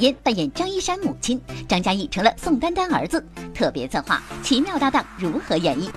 [0.00, 1.38] 因扮演张一山母亲，
[1.68, 3.22] 张嘉译成了宋丹丹儿子。
[3.54, 5.90] 特别策划，奇妙搭档如何演绎？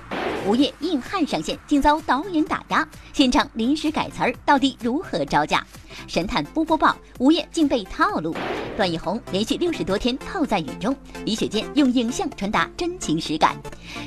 [0.46, 5.64] 吴越硬汉上线，竟遭导演打压，现场临时改词儿，到底如何招架？
[6.06, 8.36] 神探不播报，吴越竟被套路。
[8.76, 13.56] 段奕宏连续六十多天泡在雨中，李雪健用影像传达真情实感。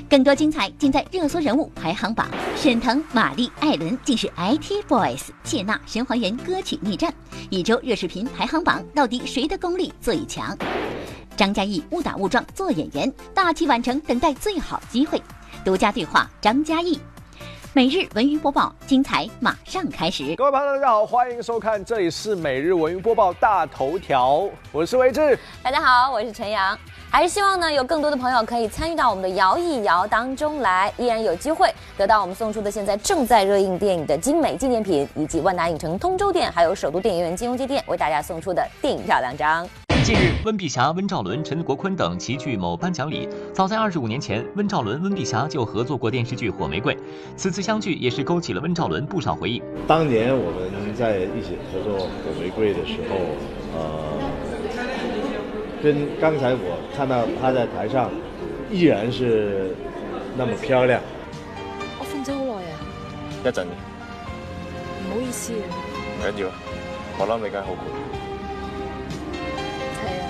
[0.08, 2.28] 更多精彩尽在热搜人物排行榜。
[2.56, 7.12] 沈腾、马丽、艾伦竟是 IT boys，谢娜神还原歌曲逆战。
[7.50, 10.56] 一周热视频排行榜到底谁的功力最强？
[11.36, 15.20] 张嘉译误打误撞做演员，大器晚成，等待最好机会。
[15.68, 16.98] 独家对话张嘉译，
[17.74, 20.34] 每日文娱播报，精彩马上开始。
[20.38, 25.38] 各位朋友，大家好，欢迎收看，这里是每日文娱播报大头条，我是维志。
[25.62, 26.80] 大家好，我是陈阳。
[27.12, 39.68] 还是希望呢，有更多的朋友可以参与到我们的摇一摇当中来，依然有机会得到我们送出的现在正在热映电影的精美纪念品，以及万达影城通州店还有首都电影院金融街店为大家送出的电影票两张。
[40.08, 43.28] 近日，温碧霞、温兆伦、陈国坤等齐聚某颁奖礼。
[43.52, 46.96] 早在二十五年前，温兆伦、温碧霞就合作过电视剧《火玫瑰》，
[47.36, 49.62] 此次相聚也是勾起了温兆伦不少回忆。
[49.86, 52.08] 当年我们在一起合作《火
[52.40, 53.18] 玫瑰》的时候，
[53.76, 54.18] 呃，
[55.84, 58.10] 跟刚才我看到她在台上，
[58.72, 59.76] 依然是
[60.38, 61.02] 那么漂亮。
[62.00, 62.80] 我瞓咗好耐啊！
[63.44, 63.66] 一陣，
[65.04, 65.68] 唔好意思啊。
[66.16, 66.50] 唔緊要，
[67.20, 68.27] 我諗你梗係好攰。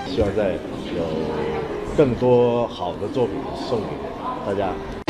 [0.07, 0.53] 希望在
[0.95, 1.03] 有
[1.95, 3.35] 更多好的作品
[3.67, 3.87] 送给
[4.45, 4.69] 大家。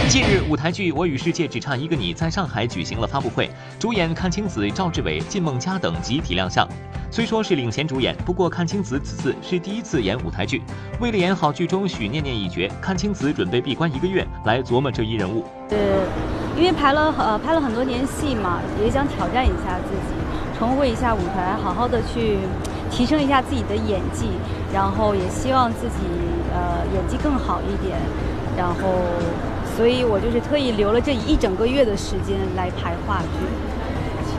[0.10, 6.68] 近日，舞台剧《我与世界只差一个你》在上海举行了发布会，主演阚清子、赵志伟、靳梦佳等集体亮相。
[7.12, 10.62] 虽说是领衔主演，不过阚清子此次是第一次演舞台剧。
[11.00, 15.46] 为了演好剧中许念念一角，阚清子准备闭关一个月来琢磨这一人物。
[15.70, 15.78] 对，
[16.58, 22.38] 因为排了呃拍了很多年戏嘛，也想挑战一下自己，重回一下舞台，好好的去。
[22.90, 24.30] 提升一下自己的演技，
[24.74, 26.08] 然后也希望自己
[26.54, 27.98] 呃演技更好一点，
[28.58, 28.74] 然后，
[29.76, 33.46] 所以我就是特意留了这一整个月的时间来排话剧，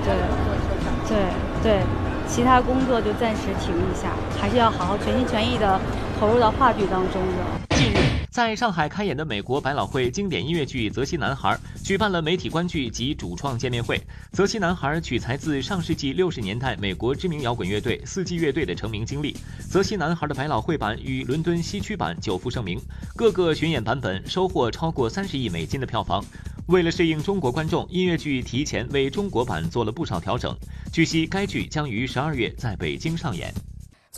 [0.04, 0.14] 对，
[1.08, 1.19] 对
[1.62, 1.81] 对，
[2.26, 4.10] 其他工作就暂时停一下，
[4.41, 5.81] 还是要好好全心全意的
[6.19, 7.57] 投入到话剧当中的。
[8.38, 13.99] 在上海开演的美国百老汇经典音乐剧《泽西男孩》举办了媒体观剧及主创见面会。
[14.31, 19.32] 《泽西男孩》取材自上世纪六十年代美国知名摇滚乐队四季乐队的成名经历。
[19.69, 22.81] 《泽西男孩》的百老汇版与伦敦西区版久负盛名，
[23.16, 26.25] 各个巡演版本收获超过三十亿美金的票房。
[26.69, 30.56] 为了适应中国观众，音乐剧提前为中国版做了不少调整。
[30.93, 33.53] 据悉，该剧将于十二月在北京上演。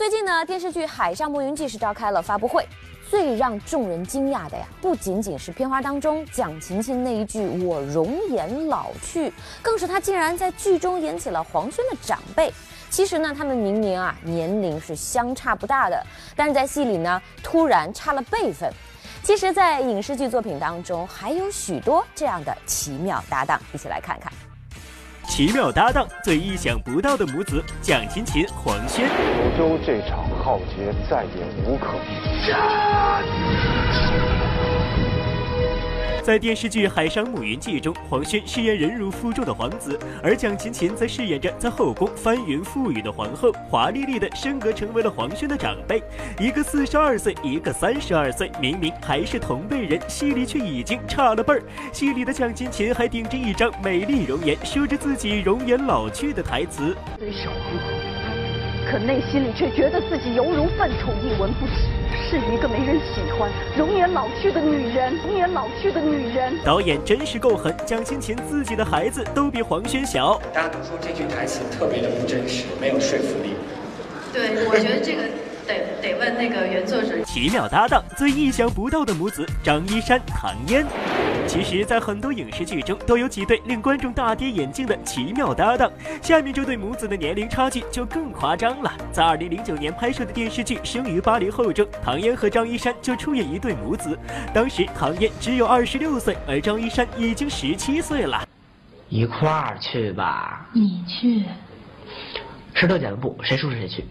[0.01, 2.67] 最近呢，电视剧《海上牧云记》是召开了发布会。
[3.07, 9.31] 最让众人惊讶的呀，不仅仅是片花当中蒋勤勤那一句“我容颜老去”，
[9.61, 12.51] 更是她竟然在剧中演起了黄轩的长辈。
[12.89, 16.03] 其实呢，他们明明啊年龄是相差不大的，
[16.35, 18.73] 但是在戏里呢突然差了辈分。
[19.21, 24.33] 其实，在影视剧作品当中还有许多这样的奇妙搭档，一起来看看。
[25.31, 29.07] 奇妙搭档，最意想不到的母子，蒋勤勤、黄轩。
[29.07, 31.29] 九州这场浩劫再也
[31.65, 32.09] 无可避
[32.45, 34.40] 免。
[36.23, 46.01] 在电视剧《海上牧云记》中，黄轩饰演忍辱负重的皇子，而蒋勤勤则饰演着在后宫翻云覆雨的皇后，华丽丽的升格成为了黄轩的长辈。
[46.39, 51.63] 一个四十二岁，一个三十二岁，明明还是同辈人，戏里却已经差了辈儿。
[51.91, 56.95] 戏里的蒋勤勤还顶着一张美丽容颜，说着自己容颜老去的台词。
[58.91, 61.73] 可内心里却觉得自己犹如粪土一文不值。
[62.29, 66.53] 是一个没人喜欢、容颜老去的女人，容颜老去的女人。
[66.65, 70.41] 导演真是够狠，蒋勤勤自己的孩子都比黄轩小。
[70.53, 73.53] 大家都说这句台词特别的不真实，没有说服力。
[74.33, 75.23] 对，我觉得这个。
[75.67, 77.09] 得得问那个原作者。
[77.23, 80.85] 奇妙搭档，最意想不到的母子张一山、唐嫣。
[81.51, 85.91] 其实，在很多影视剧中都有几对令观众大跌眼镜的奇妙搭档。
[86.21, 88.89] 下面这对母子的年龄差距就更夸张了。
[89.11, 94.17] 在二零零九年拍摄的电视剧《生于八零后》中，唐嫣和张一山就出演一对母子。
[94.53, 98.47] 当时唐嫣只有二十六岁，而张一山已经十七岁了。
[99.09, 100.69] 一块儿去吧。
[100.71, 101.43] 你去。
[102.73, 104.05] 石头剪子布，谁输谁去。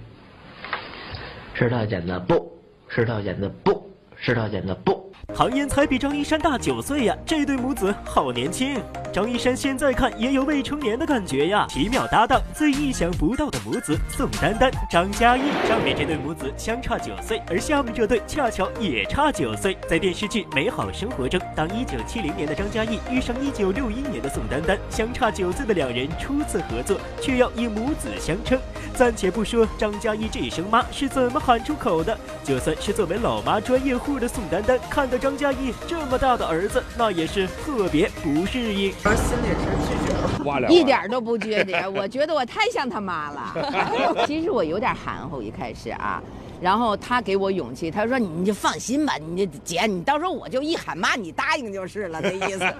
[1.55, 2.53] 石头剪子布，
[2.87, 5.10] 石头剪子布，石头剪子布。
[5.35, 8.81] 唐嫣才比张一山大九岁呀，这对母子好年轻。
[9.12, 11.67] 张一山现在看也有未成年的感觉呀。
[11.69, 15.43] 奇妙搭档，最意想不到的母子宋丹丹、张嘉译。
[15.67, 19.77] 上面这对母子相差九岁，而下面这对恰巧也差九岁。
[19.88, 28.59] 在电视剧《美好生活》中，当一九七零年的张嘉译遇上一九六一年的宋丹丹，相差九岁的两人初次合作，却要以母子相称。
[28.94, 38.91] 暂且不说张嘉译这一声妈是怎么喊出口的，就算是作为老妈专业户的宋丹丹，看到张嘉译这么大的儿子，那也是特别不适应。
[38.93, 44.25] 心里是拒绝，一点都不觉得，我觉得我太像他妈了。
[44.27, 46.23] 其实我有点含糊一开始啊，
[46.61, 52.75] 然后他给我勇气，他说你就放心吧，你姐，你到时候我就一喊妈，你答应就是了，那意思。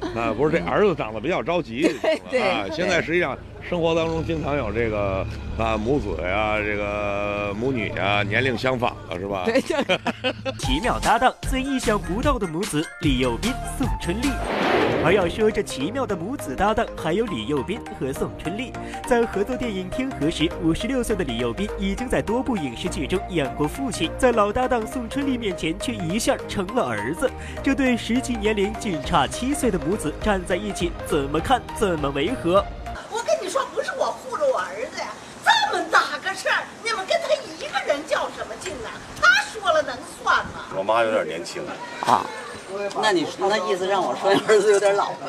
[0.14, 1.90] 那，不是这儿子长得比较着急，
[2.30, 3.36] 对啊，现在实际上。
[3.68, 5.26] 生活当中经常有这个
[5.58, 9.44] 啊母子呀，这个母女呀，年龄相仿了是吧？
[9.44, 9.60] 对。
[10.58, 14.30] 奇妙搭档，最意想不到的母子李幼斌、宋春丽。
[15.04, 18.72] 而要说这奇妙的母子搭档，还有李幼斌和宋春丽。
[19.06, 27.30] 在合作电影《天河》时，五十六岁的李幼斌已经在多部影视剧中演过父亲，在老搭档宋春丽面前却一下成了儿子。
[27.62, 32.64] 这对实际年龄仅差七岁的母子站在一起，怎么看怎么违和。
[33.10, 35.08] 我跟你说，不是我护着我儿子呀，
[35.44, 38.90] 这么大个事儿，你们跟他一个人较什么劲啊？
[39.20, 40.66] 他说了能算吗？
[40.76, 41.62] 我妈有点年轻
[42.04, 42.24] 啊，
[43.00, 45.28] 那你那意思让我说你儿子有点老了？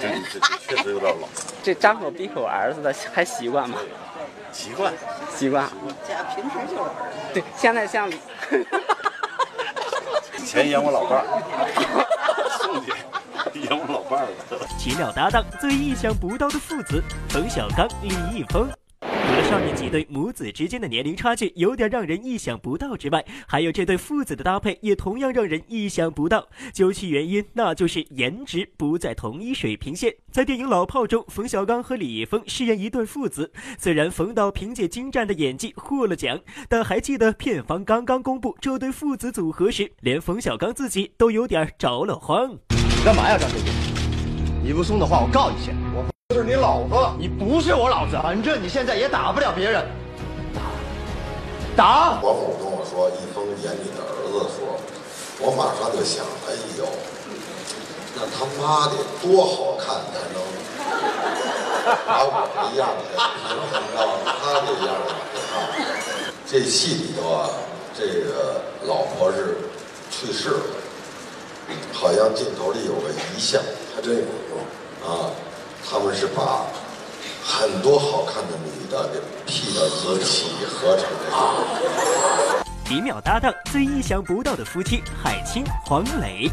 [0.68, 1.28] 确实有点老。
[1.62, 3.78] 这张口闭口儿子的还习惯吗？
[4.52, 4.94] 习惯，
[5.36, 5.70] 习惯。
[6.08, 6.92] 家平时就玩。
[7.34, 8.10] 对，现在像。
[10.38, 11.26] 以前演我老伴儿，
[12.60, 12.92] 宋姐
[13.54, 14.68] 演我老伴儿了。
[14.80, 18.68] 奇妙搭档，最意想不到的父子，冯小刚、李易峰。
[19.02, 26.48] 除了上面几对母子之间的年龄差距有点让人意想不到之外，还有这对父子的搭配也同样让人意想不到。
[26.74, 30.14] 究其原因，那就是颜值不在同一水平线。
[30.32, 33.52] 在电影《老炮》中，冯小刚和李易峰饰演一对父子。
[33.78, 42.52] 虽然冯导凭借精湛的演技获了奖，但还记得片方刚刚公布这对父子组合时，连冯小刚自己都有点着了慌。
[42.70, 43.72] 你干嘛呀，张学军？
[44.64, 45.72] 你不送的话，我告一下。
[45.94, 46.06] 我。
[46.32, 48.16] 是你老子，你不是我老子。
[48.22, 49.84] 反正你现在也打不了别人，
[51.76, 52.20] 打！
[52.22, 54.78] 我父跟我说，一峰演你的儿子的时候，
[55.40, 56.86] 我马上就想，哎呦，
[58.14, 60.38] 那他妈得多好看才能
[62.06, 65.10] 把我这样的平衡到他这样的
[65.58, 65.66] 啊！
[66.46, 67.50] 这戏里头啊，
[67.98, 69.58] 这个老婆是
[70.12, 70.62] 去世了，
[71.92, 73.60] 好像镜头里有个遗像，
[73.96, 74.22] 还真有
[75.10, 75.34] 啊。
[75.88, 76.66] 他们是把
[77.44, 79.86] 很多好看的女的给 P 到
[80.16, 81.26] 一起合成的。
[82.90, 86.50] 一秒搭档，最意想不到的夫妻，海清、黄磊。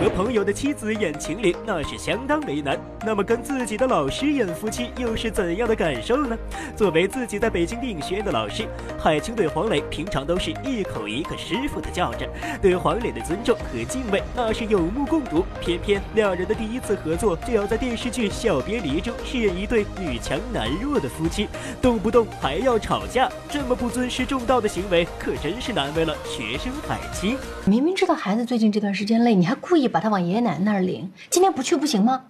[0.00, 2.80] 和朋友的妻子演情侣，那是相当为难。
[3.04, 6.34] 那么跟自己的老师演夫妻，又是怎样的感受呢？
[6.74, 8.66] 作为自己在北京电影学院的老师，
[8.98, 12.26] 海清对黄磊平常都是一口一个师傅的叫着，
[12.62, 15.44] 对黄磊的尊重和敬畏那是有目共睹。
[15.60, 21.46] 偏偏两人的第一次合作，就要在电视剧《小别离》中饰演一对女强男弱的夫妻，
[21.82, 27.36] 动不动还要吵架，这么不尊师重道的行为，可真是难为了学生海清。
[27.66, 29.89] 明明知道孩子最近这段时间累，你还故意。
[29.90, 32.24] 把他往爷爷奶奶那儿领，今天不去不行吗？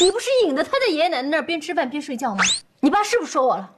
[0.00, 2.44] 你不是引着他在爷爷奶奶那儿边吃饭边睡觉吗？
[2.80, 3.70] 你爸是不是说我了？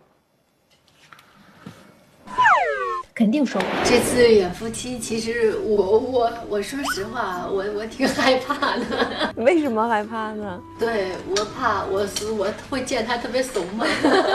[3.14, 3.84] 肯定说我。
[3.84, 9.32] 这次演夫妻，其实我我我说实话，我我挺害怕的。
[9.36, 10.60] 为什么害怕呢？
[10.78, 12.06] 对我怕我
[12.36, 13.86] 我会见他特别怂嘛。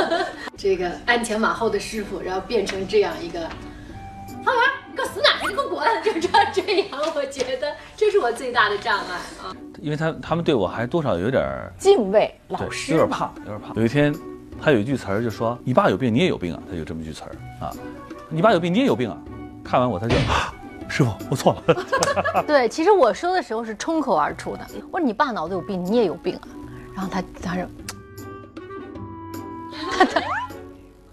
[0.56, 3.50] 这个鞍前马后的师傅，然后变成这样一个。
[5.56, 6.62] 方圆，你给我死哪去？
[6.62, 6.92] 你给我滚！
[6.92, 9.56] 就这样，这样，我觉得这是我最大的障碍啊。
[9.82, 11.44] 因为他他们对我还多少有点
[11.78, 13.74] 敬畏，老师有点怕，有点怕。
[13.76, 14.14] 有一天，
[14.62, 17.32] 他有一句词儿就说：“你爸有病，你也有病啊。”他有这么一句词儿
[17.66, 17.72] 啊
[18.30, 19.18] ，“你爸有病，你也有病啊。”
[19.64, 20.16] 看完我，他就，
[20.88, 22.44] 师傅，我错了。
[22.48, 24.66] 对，其实我说的时候是冲口而出的。
[24.92, 26.48] 我说：“你爸脑子有病，你也有病啊。”
[26.96, 27.66] 然后他他说，
[29.92, 30.22] 他他。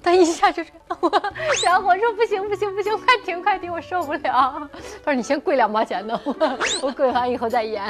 [0.03, 1.11] 他一下就是我，
[1.55, 4.69] 小伙说不行不行不行，快停快停，我受不了。
[5.05, 6.35] 他说你先跪两毛钱的，我
[6.83, 7.83] 我跪完以后再演。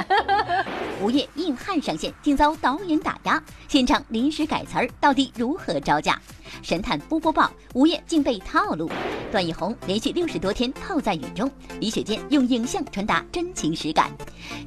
[1.01, 6.19] 无业硬汉上线，竟遭导演打压，现场临时改词儿，到底如何招架？
[6.61, 8.89] 神探波波报，午夜竟被套路。
[9.31, 14.11] 段奕宏连续六十多天泡在雨中，李雪健用影像传达真情实感。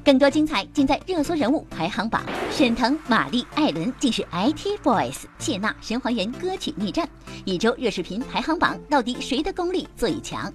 [0.04, 2.22] 更多精彩尽在热搜人物排行榜。
[2.50, 5.14] 沈腾、马丽、艾伦竟是 IT boys。
[5.38, 7.08] 谢娜、神还原歌曲逆战。
[7.44, 10.52] 一周热视频排行榜到底谁的功力最强？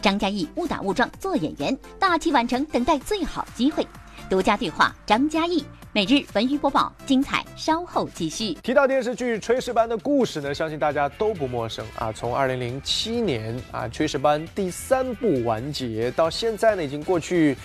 [0.00, 3.86] 张嘉译误打误撞做演员，大器晚成，等待最好机会。
[4.30, 5.64] 独家对话张嘉译。
[5.96, 8.52] 每日文娱播报，精彩稍后继续。
[8.62, 12.12] 提到电视剧《炊事班》的故事呢，相信大家都不陌生啊。
[12.12, 17.56] 从二零零七年啊，《炊事班》第三部完结到现在呢，已经过去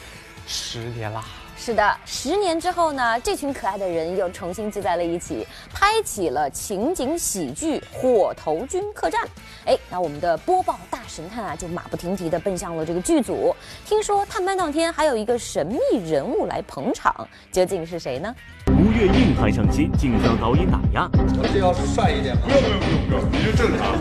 [0.48, 1.26] 十年啦。
[1.64, 9.22] 是的，十年之后呢，这群可爱的人又重新聚在了一起，拍起了情景喜剧《火头军客栈》。
[9.66, 13.56] 哎，那我们的播报大神探啊，就马不停蹄地奔向了这个剧组。
[13.86, 15.78] 听说探班当天还有一个神秘
[16.10, 17.14] 人物来捧场，
[17.52, 18.36] 究竟是谁呢？
[18.66, 21.08] 吴越硬汉上街，竟遭导演打压。
[21.14, 22.42] 我这要是帅一点吗？
[22.48, 23.96] 不用不用不用不用，你就正常。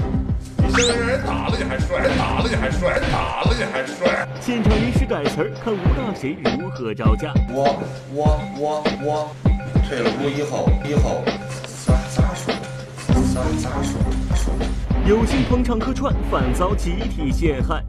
[0.76, 4.28] 现在让人打了你还帅，打了你还帅，打了你还帅。
[4.42, 7.32] 现场临时改词儿，看吴大谁如何招架。
[7.48, 9.34] 我我我我，
[9.88, 11.24] 退了伍以后以后
[11.86, 12.52] 咋咋说？
[13.32, 13.98] 咋咋说？
[14.34, 14.52] 说。
[15.06, 17.82] 有幸捧场客串，反遭集体陷害。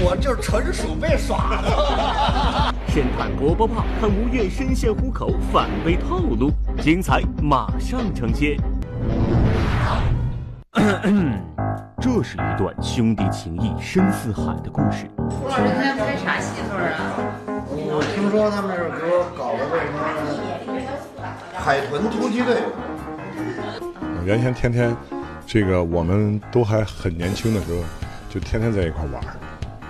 [0.00, 2.73] 我就是纯属被耍的。
[2.94, 6.52] 先探播播报，看吴越深陷虎口，反被套路。
[6.80, 8.56] 精彩马上呈现。
[12.00, 15.10] 这是一段兄弟情谊深似海的故事。
[15.18, 17.18] 吴老师今天拍啥戏份啊？
[17.66, 19.98] 我听说他们这给我搞了个什么
[21.58, 22.62] 海豚突击队。
[24.24, 24.96] 原先天天，
[25.44, 27.82] 这个我们都还很年轻的时候，
[28.30, 29.20] 就天天在一块玩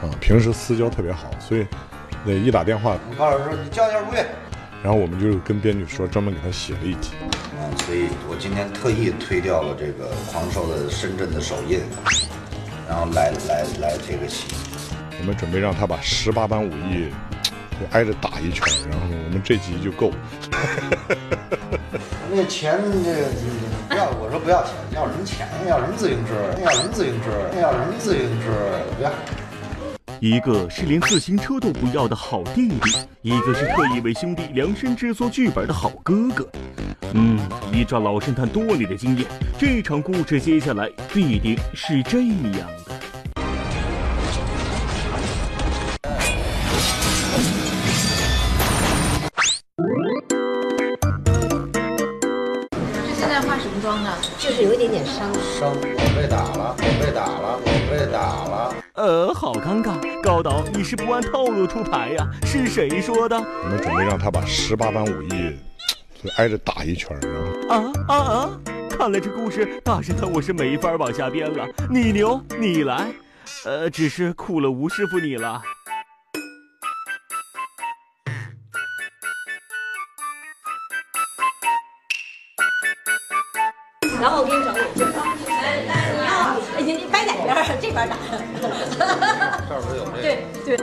[0.01, 1.67] 啊，平时私交特别好，所以
[2.25, 4.27] 那一打电话，高老师说你叫一下吴越。
[4.83, 7.11] 然后我们就跟编剧说，专门给他写了一集。
[7.57, 11.81] 嗯，所以我今天特意推掉了这个狂兽的深圳的首映，
[12.89, 14.47] 然后来来来这个戏。
[15.19, 17.09] 我们准备让他把十八般武艺
[17.73, 20.13] 就挨着打一圈，然后我们这集就够。
[22.31, 23.27] 那钱这个
[23.89, 25.49] 不要，我说不要钱，要什么钱？
[25.69, 26.35] 要什么自行车？
[26.63, 27.31] 要什么自行车？
[27.61, 28.51] 要什么自行车？
[28.99, 29.11] 不要。
[30.25, 36.49] 一个是连自行车都不要的好弟弟，一个是特意为兄弟量身制作剧本的好哥哥。
[37.13, 37.39] 嗯，
[37.71, 39.27] 依照老侦探多年的经验，
[39.59, 42.95] 这场故事接下来必定是这样的。
[52.89, 54.11] 这现在化什么妆呢？
[54.39, 55.31] 就是有一点点伤。
[55.61, 58.84] 伤，我被打了，我被打了，我被打了。
[59.05, 62.27] 呃，好尴尬，高导，你是不按套路出牌呀？
[62.47, 63.37] 是谁说的？
[63.37, 65.55] 我们准备让他把十八般武艺
[66.23, 67.15] 就挨着打一圈，
[67.69, 68.51] 啊啊啊啊！
[68.89, 71.67] 看来这故事大神他我是没法往下编了。
[71.91, 73.13] 你牛，你来。
[73.67, 75.61] 呃，只是苦了吴师傅你了。
[84.19, 84.47] 然后
[90.21, 90.77] 对对。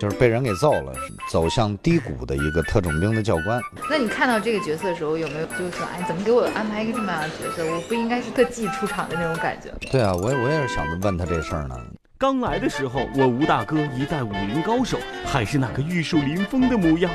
[0.00, 0.92] 就是被人给揍了，
[1.30, 3.58] 走向低谷的一个特种兵的教官。
[3.88, 7.64] 那你看到这个角色的时候，有没有就是说，哎，怎么给我安排一个这么样的角色？
[7.64, 9.70] 我不应该是特技出场的那种感觉。
[9.90, 11.74] 对啊，我我也是想问他这事儿呢。
[12.18, 17.10] 刚来的时候，我吴大哥一代武林高手，还是那个玉树临风的模样。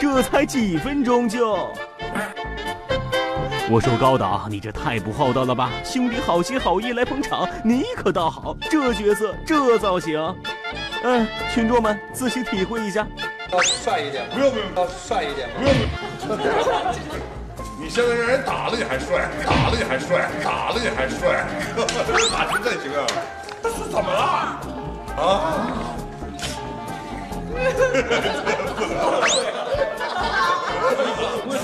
[0.00, 1.68] 这才几分钟就。
[3.70, 5.70] 我说高导，你这太不厚道了吧！
[5.84, 10.18] 兄弟好心好意来捧场，你可倒好，这角色这造型，
[11.04, 13.06] 嗯，群众们仔细体会一下。
[13.52, 15.72] 要帅一点，不用不用，要帅一点，不用。
[17.78, 21.46] 你现在让人打了你还帅，打了你还帅，打了你还帅，
[22.32, 23.06] 打成这行啊？
[23.62, 24.18] 这是怎么了？
[25.18, 25.22] 啊？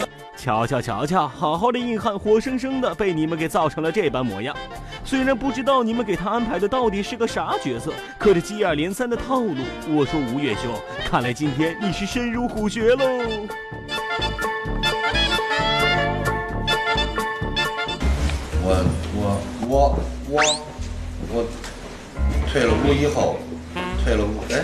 [0.44, 4.54] 瞧瞧瞧瞧，好好的硬汉，活生生的被你们给造成了这般模样。
[5.02, 9.56] 虽然不知道你们给他安排的到底是个啥角色，可这接二连三的套路，
[9.88, 10.70] 我说吴越兄，
[11.08, 13.06] 看来今天你是深入虎穴喽。
[18.60, 18.84] 我
[19.16, 19.98] 我我
[20.28, 20.42] 我
[21.32, 21.46] 我
[22.52, 23.38] 退了伍以后，
[24.04, 24.62] 退了伍，哎，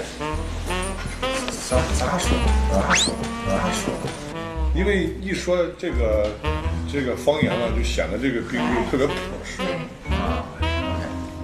[1.71, 2.37] 咋咋说？
[2.71, 3.15] 咋说？
[3.49, 4.30] 咋说？
[4.75, 6.31] 因为一说这个
[6.91, 9.63] 这个方言了，就显得这个兵就特别朴实
[10.11, 10.45] 啊，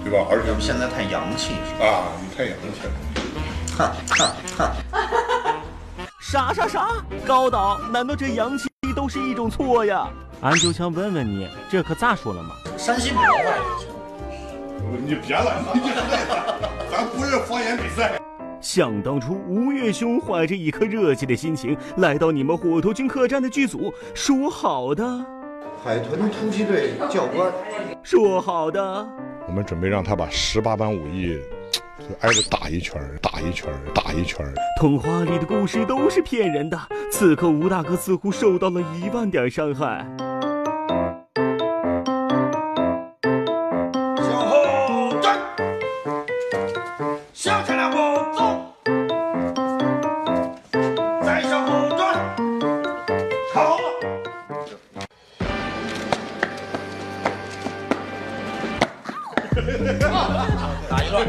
[0.03, 0.25] 对吧？
[0.31, 2.93] 而且现在太洋气啊，你太洋气了。
[3.77, 4.75] 哈哈哈！
[6.19, 6.87] 啥啥啥？
[7.25, 10.07] 高导，难道这洋气都是一种错呀？
[10.41, 12.55] 俺就想问问你，这可咋说了嘛？
[12.77, 13.53] 山西普通话。
[15.05, 18.19] 你别了，你别了，咱不是方言比赛。
[18.59, 25.05] 想当初，吴越兄怀着一颗热切的心情来到你们火头军客栈的剧组，说好的，
[25.83, 27.51] 海豚突击队教官。
[28.03, 29.07] 说好的，
[29.47, 31.37] 我们准备让他把十八般武艺
[31.99, 34.53] 就挨着打一圈儿，打一圈儿，打一圈儿。
[34.79, 36.79] 童话里的故事都是骗人的。
[37.11, 40.05] 此刻吴大哥似乎受到了一万点伤害。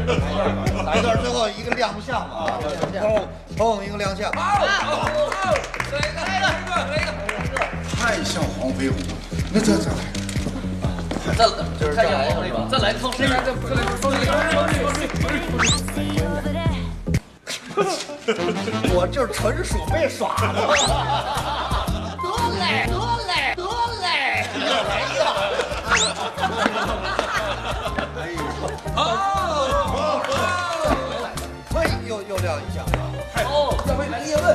[0.05, 0.19] 段，
[0.85, 2.59] 打一段，最后一个亮相啊！
[3.57, 4.31] 砰砰，一个亮相。
[4.33, 4.65] 好，
[5.91, 7.09] 来一个，来一个，来一个
[7.99, 9.03] 太像黄飞鸿了，
[9.53, 9.91] 那这这来，
[11.35, 11.45] 再
[11.79, 12.09] 就是再来？
[12.69, 13.27] 再来套谁？
[13.27, 14.09] 再再来套
[18.93, 20.43] 我这纯属被耍的。
[22.21, 22.27] 得
[22.59, 22.85] 嘞，
[28.99, 30.19] 好，
[31.73, 33.15] 嘿，又又亮一下啊！
[33.45, 34.45] 哦，再回来叶问。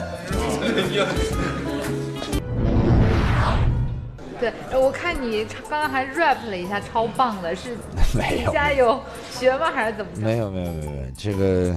[4.39, 7.79] 对，我看你刚刚还 rap 了一下，超棒的，是
[8.15, 9.71] 没有加油学吗？
[9.75, 10.11] 还是怎么？
[10.17, 11.75] 没有没有没有，这个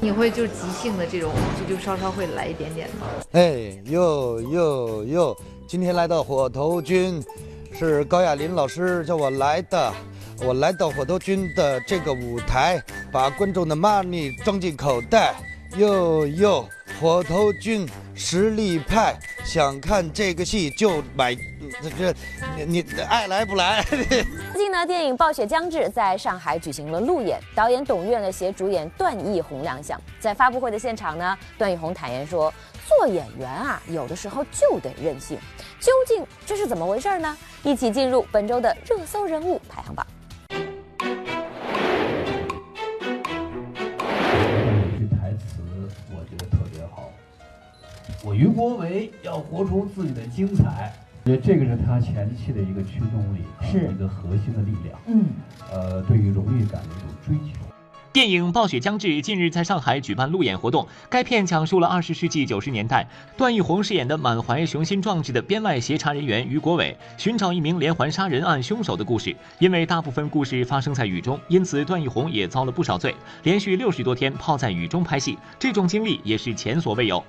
[0.00, 3.08] 你会就是即兴的这种，就就稍稍会来一点点吗？
[3.32, 7.22] 哎呦呦呦，今天来到火头军，
[7.78, 9.92] 是高亚麟老师叫我来的。
[10.42, 12.82] 我来到火头军的这个舞台，
[13.12, 15.34] 把观众的 money 装进口袋。
[15.76, 16.68] 哟哟，
[17.00, 21.32] 火头军实力派，想看这个戏就买，
[21.80, 22.14] 这这
[22.56, 23.84] 你你爱来不来？
[23.88, 30.00] 最近呢，电影《暴雪将至》在上海举行了路演，导演董越呢携主演段奕宏亮相。
[30.18, 32.52] 在发布会的现场呢，段奕宏坦言说，
[32.88, 35.38] 做演员啊，有的时候就得任性。
[35.78, 37.36] 究竟这是怎么回事呢？
[37.62, 40.04] 一起进入本周的热搜人物排行榜。
[48.22, 50.92] 我于国维要活出自己的精彩，
[51.24, 55.00] 我觉得这个是他前期的一个驱动力，是一个核心的力量。
[55.06, 55.24] 嗯，
[55.72, 57.58] 呃，对于荣誉感的一种追求。
[58.12, 60.86] 电影《暴雪将至》近日在上海举办路演活动。
[61.08, 69.34] 该片讲述了二十世纪九十年代，段奕宏饰演的满怀雄心壮志的编外协查人员于国伟寻找一名连环杀人案凶手的故事。
[69.60, 77.24] 因为大部分故事发生在雨中，因此段奕宏也遭了不少罪，连续六十多天泡在雨中拍戏，这种经历也是前所未有。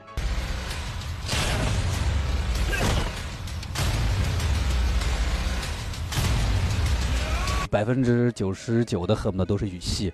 [7.71, 10.11] 百分之九十九的恨不得都是语气，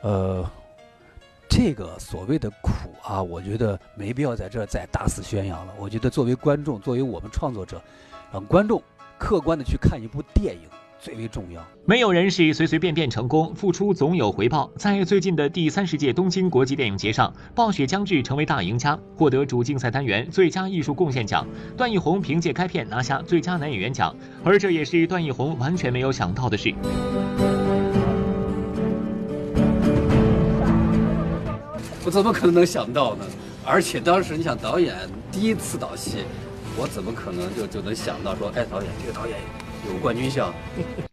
[0.00, 0.44] 呃，
[1.46, 5.74] 这个所谓的苦啊，我觉得没必要在这儿再大肆宣扬了。
[5.78, 7.80] 我觉得作为观众，作为我们创作者，
[8.32, 8.82] 让观众
[9.18, 10.62] 客观的去看一部电影
[11.00, 11.64] 最为重要。
[11.84, 14.70] 没有人是随随便便成功，付出总有回报。
[14.76, 21.46] 在最近的第三十届东京国际电影节上，《暴雪将至》成为大赢家，获得主竞赛单元最佳艺术贡献奖。
[21.76, 26.74] 段奕宏凭借该片拿下最佳男演员奖，而这也是段奕宏完全没有想到的事。
[32.04, 33.24] 我怎么可能能想到呢？
[33.64, 34.96] 而且当时你想，导演
[35.30, 36.24] 第一次导戏，
[36.76, 39.36] 我怎么可能就就能想到说，哎，导演这个导演
[39.88, 40.52] 有冠军相？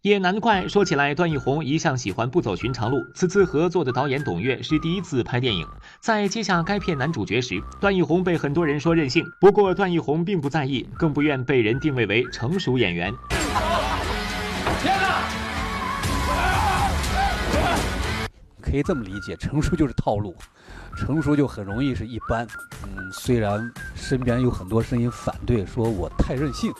[0.02, 3.02] 也难怪，说起来，段奕宏一向喜欢不走寻常路。
[3.14, 5.66] 此次合作的导演董越是第一次拍电影，
[5.98, 13.14] 在接下该片男主角时，段奕宏被很多人说任性，不过段奕宏并不在意，更不愿被人定位为成熟演员。
[18.60, 20.34] 可以这么理解，成熟就是套路，
[20.96, 22.46] 成熟就很容易是一般。
[22.82, 26.70] 嗯，虽然身边有很多声音反对，说我太任性，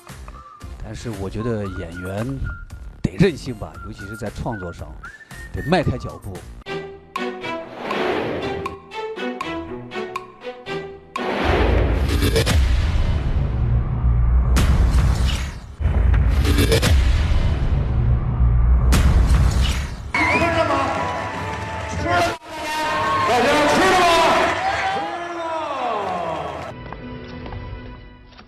[0.88, 2.24] 但是我觉得演员
[3.02, 4.86] 得任性吧，尤其是在创作上，
[5.52, 6.32] 得迈开脚步。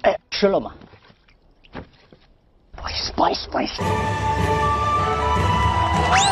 [0.02, 0.72] 哎，吃了吗？
[3.18, 3.84] 不好意思，不好意思，不
[6.04, 6.28] 好意思。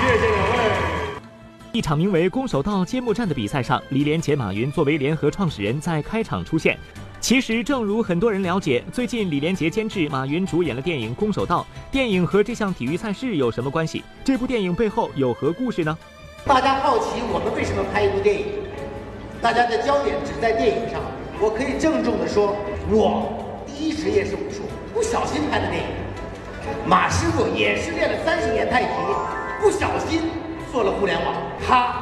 [0.00, 0.56] 谢谢两位。
[1.72, 6.78] 一场名为“攻守道揭幕战”的比赛上，李连杰、马云作为联合创始人在开场出现。
[7.18, 11.66] 其实，正如很多人了解，最近李连杰监制、马云主演了电影《攻守道》。
[11.92, 14.04] 电影和这项体育赛事有什么关系？
[14.22, 15.98] 这部电影背后有何故事呢？
[16.46, 18.46] 大家好奇我们为什么拍一部电影？
[19.40, 21.00] 大家的焦点只在电影上。
[21.42, 22.54] 我可以郑重地说，
[22.88, 23.26] 我
[23.66, 24.62] 第一职业是武术，
[24.94, 25.88] 不小心拍的电影。
[26.86, 28.88] 马师傅也是练了三十年太极，
[29.60, 30.30] 不小心
[30.70, 31.34] 做了互联网。
[31.66, 31.98] 他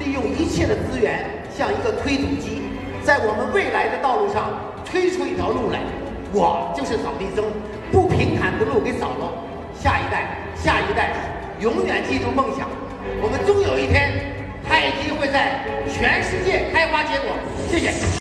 [0.00, 1.24] 利用一切的资源，
[1.56, 2.62] 像一个推土机，
[3.04, 5.78] 在我们未来的道路上推出一条路来。
[6.32, 7.44] 我就是扫地僧，
[7.92, 9.30] 不平坦的路给扫了。
[9.78, 11.14] 下一代，下一代，
[11.60, 12.66] 永远记住梦想。
[13.22, 14.34] 我们终有一天，
[14.66, 17.30] 太极会在全世界开花结果。
[17.70, 18.19] 谢谢。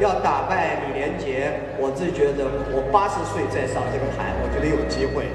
[0.00, 5.26] 要打败李连杰，我自觉得我八十岁再上这个台，我觉得有机会。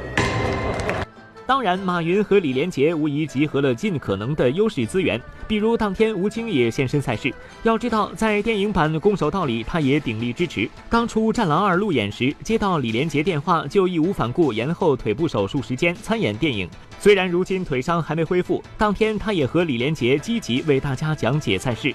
[1.46, 7.32] 当然，马云和李连杰无疑集合了尽可能的优势资源，比如当天吴京也现身赛事。
[7.62, 10.68] 要知道，在电影版《攻守道》里，他也鼎力支持。
[10.90, 16.68] 当初《战狼二》路演时，接到李连杰电话，就义无反顾延后腿部手术时间参演电影。
[17.00, 21.94] 虽然如今腿伤还没恢复，当天他也和李连杰积极为大家讲解赛事。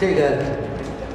[0.00, 0.30] 这个，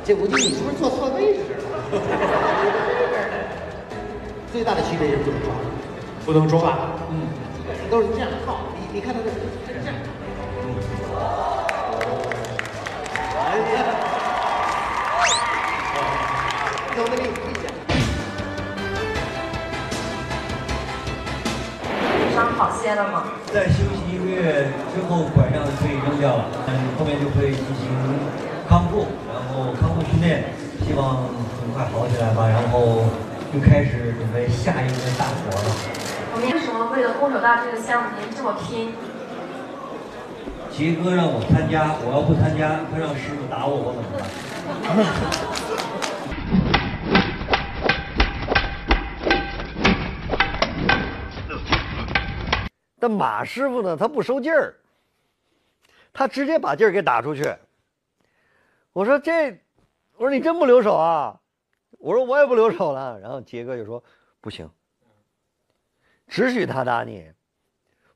[0.04, 1.60] 这吴京，你是不是坐错位置了？
[4.52, 5.54] 最大的区别就是不能抓，
[6.26, 6.76] 不能抓，
[7.10, 7.28] 嗯，
[7.90, 8.58] 都是这样靠。
[8.76, 9.30] 你你看他这，
[9.66, 9.96] 这这样。
[13.40, 13.42] 哎
[13.74, 13.76] 呀，
[16.98, 17.30] 有的给你
[17.64, 17.66] 讲。
[22.36, 23.24] 伤好些了吗？
[23.54, 26.70] 在休息一个月之后，拐杖可以扔掉了，嗯，
[27.00, 27.88] 后面就可以进行
[28.74, 30.46] 康复，然后康复训练，
[30.84, 31.28] 希望
[31.62, 33.04] 很快好起来吧，然后
[33.54, 35.70] 就开始准备下一个大活了。
[36.34, 38.96] 我们为什么为了空手道这个项目您这么拼？
[40.72, 44.26] 杰哥让我参加，我要不参加，他让师傅打我，我怎么办？
[53.00, 54.74] 但马师傅呢，他不收劲儿，
[56.12, 57.56] 他直接把劲儿给打出去。
[58.94, 59.60] 我说这，
[60.18, 61.40] 我说你真不留手啊？
[61.98, 63.20] 我说我也不留手了。
[63.20, 64.04] 然后杰哥就说
[64.40, 64.70] 不行，
[66.28, 67.26] 只许他打你，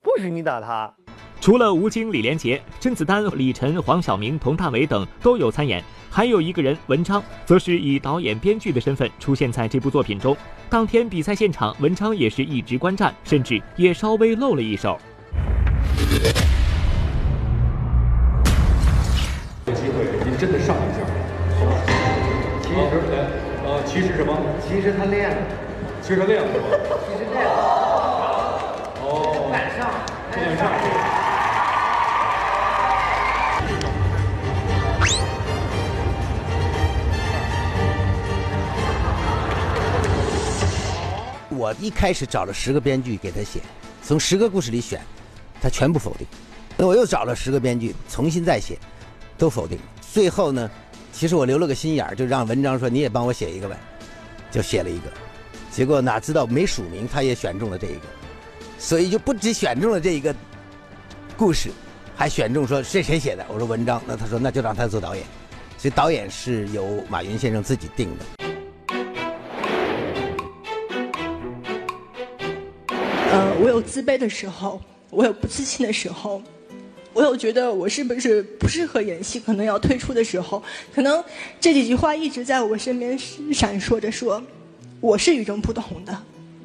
[0.04, 0.94] 不许你打他。
[1.42, 10.38] 除了吴京、李连杰、甄子丹、李晨、黄晓明、佟大为等都有参演，还有一个人文章，则是以导演、编剧的身份出现在这部作品中。
[10.70, 15.00] 当天比赛现场，文章也是一直观战，甚至也稍微露了一手。
[20.40, 21.00] 真的上一下，
[21.58, 21.72] 好吧？
[22.62, 23.26] 其实，来，
[23.66, 24.38] 呃，其实什么？
[24.62, 25.38] 其实他练了，
[26.00, 26.66] 其实他练了是吧？
[27.10, 27.50] 其实练了。
[29.02, 29.90] 哦，不敢上，
[30.32, 30.70] 不敢上。
[41.50, 43.60] 我一开始找了十个编剧给他写，
[44.04, 45.02] 从十个故事里选，
[45.60, 46.28] 他全部否定。
[46.78, 48.78] 那我又找了十个编剧重新再写，
[49.36, 49.80] 都否定。
[50.18, 50.68] 最后呢，
[51.14, 53.78] 其实我留了个心眼儿，就让文章说你也帮我写一个呗，
[54.50, 55.04] 就写了一个。
[55.70, 58.02] 结果哪知道没署名，他也选中了这一个，
[58.80, 60.34] 所以就不止选中了这一个
[61.38, 61.70] 故事，
[62.16, 63.46] 还选中说是谁写的。
[63.48, 65.24] 我说文章，那他说那就让他做导演，
[65.78, 68.26] 所以导演是由马云先生自己定的。
[73.34, 76.42] 呃，我有自卑的时候，我有不自信的时候，
[77.18, 80.62] 我有觉得我是不是不适合演戏，可能要退出的时候，
[80.94, 81.24] 可能
[81.60, 83.18] 这几句话一直在我身边
[83.52, 84.40] 闪烁着，说
[85.02, 86.16] 我是与众不同的。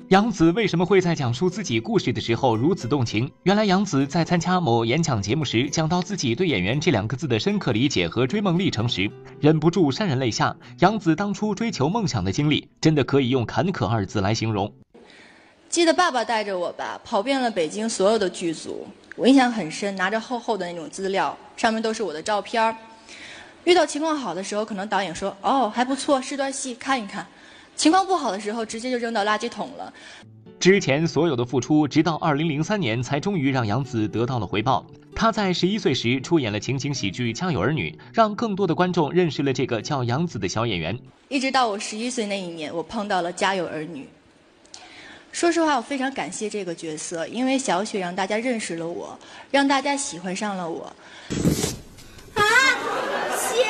[0.09, 3.31] 杨紫为什么会在讲述自己故事的时候如此动情？
[3.45, 9.11] 原来杨紫在参加某演讲节目时，讲到自己对演员这两个字的深刻理解和追梦历程时，
[9.41, 10.55] 忍不住潸然泪下。
[10.81, 14.71] 杨紫当初追求梦想的经历，真的可以用坎坷二字来形容。
[15.73, 22.77] 记得爸爸带着我吧，跑遍了北京所有的剧组，我印象很深，拿着厚厚的那种资料，上面都是我的照片儿。
[23.65, 27.27] 遇到情况好的时候，可能导演说：“哦，还不错，是段戏，看一看。”
[27.75, 29.91] 情况不好的时候，直接就扔到垃圾桶了。
[30.61, 34.85] 之前所有的付出，直到二零零三年才终于让杨紫得到了回报。
[35.17, 41.01] 她在十一岁时出演了情景喜剧《家有儿女》，让更多的观众认识了这个叫杨紫的小演员。
[41.31, 44.03] 一直到我十一岁那一年，我碰到了《家有儿女》。
[45.33, 49.19] 说实话，我非常感谢这个角色，因为小雪让大家认识了我，
[49.51, 50.85] 让大家喜欢上了我。
[52.35, 52.43] 啊，
[53.37, 53.67] 鞋，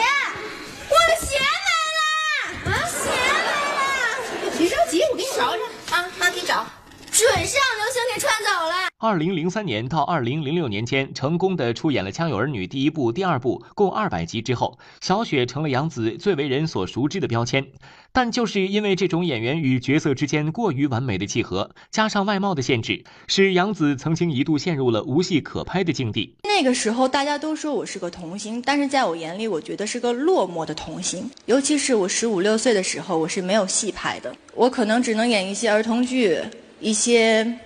[0.91, 2.77] 我的鞋没了！
[2.77, 4.59] 啊，鞋没了！
[4.59, 5.97] 别着急，我给你找找。
[5.97, 6.67] 啊，妈给你找。
[7.11, 8.92] 准是让刘星给穿走了。
[9.03, 17.67] 二零零三年到二零零六年间，成功的出演了《家有儿女》第一部、第二部，共二百集之后，小雪成了杨紫最为人所熟知的标签。
[18.13, 26.37] 但就是因为这种演员与角色之间过于完美的契合，加上外貌的限制，使杨紫曾经一度陷入了无戏可拍的境地。
[26.45, 31.29] 那个时候大家都说我是个童星，但是在我眼里，我觉得是个落寞的童星。
[31.47, 36.39] 尤其是我十五六岁的时候，我是没有戏拍的，我可能只能演一些儿童剧，
[36.79, 37.59] 一些。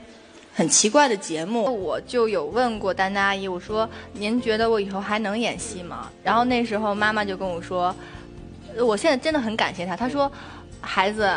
[0.57, 6.11] 很奇怪的节目，我就有问过丹丹阿姨，我说您觉得我以后还能演戏吗？
[6.25, 7.95] 然后那时候妈妈就跟我说，
[8.79, 9.95] 我现在真的很感谢她。
[9.95, 10.33] 她说，
[10.81, 11.31] 孩子，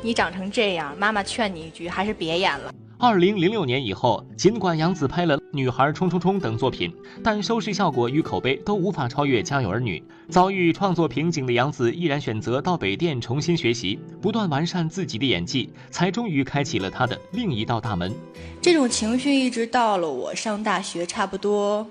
[0.00, 2.72] 你长成这样，妈妈劝你一句，还是别演了。
[2.96, 9.98] 二零零六年以后，尽管杨紫拍了《女孩冲冲冲》等作品，但收视效果与口碑都无法超越《家有儿女》。
[10.32, 18.14] 遭遇创作瓶颈的杨紫，依然选择到北电重新学习，不断完善自己的演技，才终于开启了她的另一道大门。
[18.62, 21.84] 这种情绪一直到了我上大学，差不多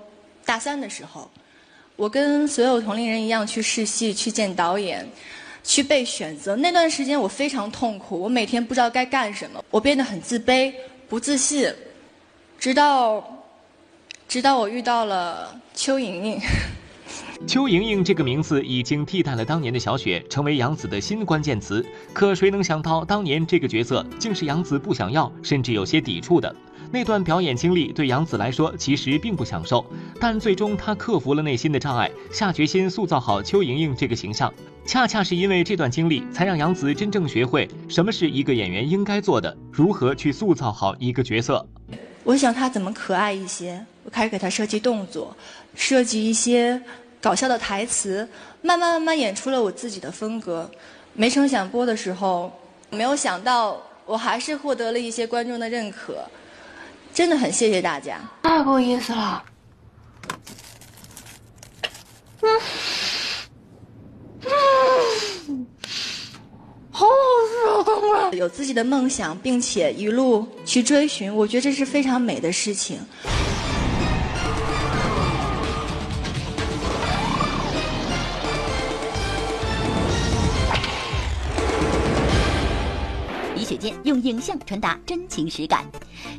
[0.46, 1.30] 大三的时候，
[1.96, 5.06] 我跟所有同龄人一样去试戏、去见导演、
[5.62, 6.56] 去被选择。
[6.56, 10.72] 那段时间我非常痛苦，我每天不知道该干什么，我变得很自卑。
[11.14, 11.72] 不自信，
[12.58, 13.22] 直到，
[14.26, 16.40] 直到我遇到了邱莹莹。
[17.46, 21.86] 邱莹莹这个名字已经替代了当年的小雪，成为杨紫的新关键词。
[22.12, 26.52] 可谁能想到，当年这个角色竟是杨紫不想要，甚至有些抵触的。
[26.90, 29.86] 那段表演经历对杨紫来说其实并不享受，
[30.20, 34.52] 但最终她克服了内心的障碍，下决心塑造好邱莹莹这个形象。
[34.86, 41.66] 恰恰是因为这段经历，才让杨紫真正学会什么是一个演员应该做的，如何去塑造好一个角色。
[42.22, 45.34] 我想她怎么可爱一些，我开始给她设计动作，
[45.74, 46.80] 设计一些
[47.20, 48.28] 搞笑的台词，
[48.62, 50.70] 慢慢慢慢演出了我自己的风格。
[51.14, 52.52] 没成想播的时候，
[52.90, 56.28] 没有想到我还是获得了一些观众的认可，
[57.12, 58.20] 真的很谢谢大家。
[58.42, 59.44] 太够意思了。
[62.42, 62.60] 嗯。
[65.48, 65.66] 嗯，
[66.90, 67.12] 好好
[67.84, 72.98] 吃啊，有自己的梦想，并且一路去追寻，我觉得这是非常美的事情。
[84.04, 85.84] 用影像传达真情实感，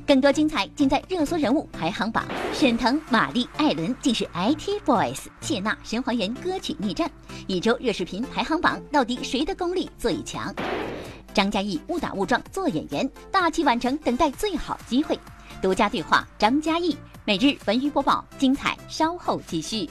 [0.08, 2.26] 更多精彩尽在热搜人物排行榜。
[2.54, 7.10] 沈腾、马丽、艾伦竟是 IT Boys，谢娜、神还原歌曲逆战。
[7.48, 10.54] 一周热视频排行榜到底谁的功力最强？
[11.34, 15.20] 张嘉译误打误撞做演员，大器晚成，等待最好机会。
[15.62, 19.90] 独家对话张嘉译，每日文娱播报，精彩稍后继续。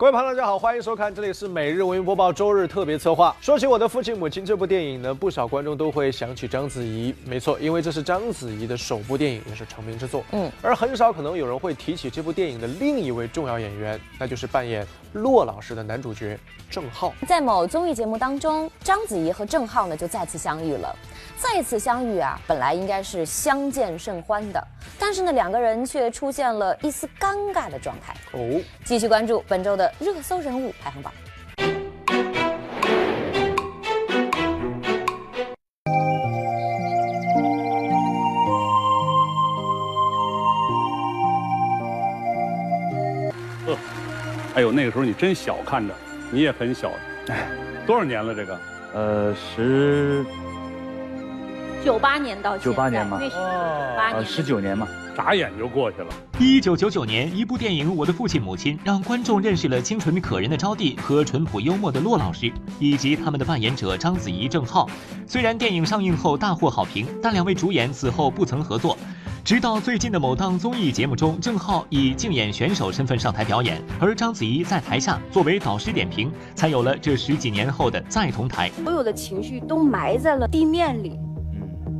[0.00, 3.34] 各位朋友，大家好，欢迎收看，这里是每日文娱播报周日特别策划。
[3.40, 7.12] 说起我的父亲母亲这部电影呢，不少观众都会想起章子怡。
[7.24, 10.24] 没错，因为这是章子怡的首部电影，也是成名之作。
[10.30, 16.38] 嗯，而很少可能有人会提起这部电影的另一位重要演员，那就是扮演骆老师的男主角
[16.70, 17.12] 郑浩。
[17.26, 20.94] 在某综艺节目当中，章子怡和郑浩呢就再次相遇了。
[21.36, 24.64] 再次相遇啊，本来应该是相见甚欢的，
[24.98, 28.12] 但是呢，两个人却出现了一丝尴尬的状态。
[28.32, 31.12] 哦，继续关注本周的热搜人物排行榜。
[43.66, 43.76] 呵，
[44.54, 45.94] 哎呦，那个时候你真小看着，
[46.30, 46.90] 你也很小，
[47.28, 47.48] 哎，
[47.86, 48.58] 多少年了这个？
[48.94, 50.24] 呃，十。
[51.84, 53.20] 九八年到九八年嘛，
[53.96, 56.06] 八年十九年嘛，眨眼就过去了。
[56.38, 64.88] 一九九九年，一部电影《我的父亲母亲》让观众认识了清纯可人的招娣和淳朴幽默的骆老师，以及他们的扮演者章子怡、郑浩。
[65.26, 68.96] 虽然电影上映后大获好评，但两位主演此后不曾合作。
[69.44, 78.70] 直到最近的某档综艺节目中，郑浩以竞演选手身份上台表演，而章子怡在台下作为导师点评，才有了这十几年后的再同台。
[78.84, 81.18] 所有的情绪都埋在了地面里。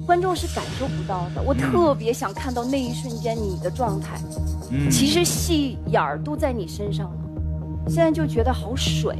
[0.08, 4.18] 观众是感受不到的，我特别想看到那一瞬间你的状态。
[4.70, 7.17] 嗯，其实戏眼儿都在你身上了，
[7.88, 9.16] 现在就觉得好水。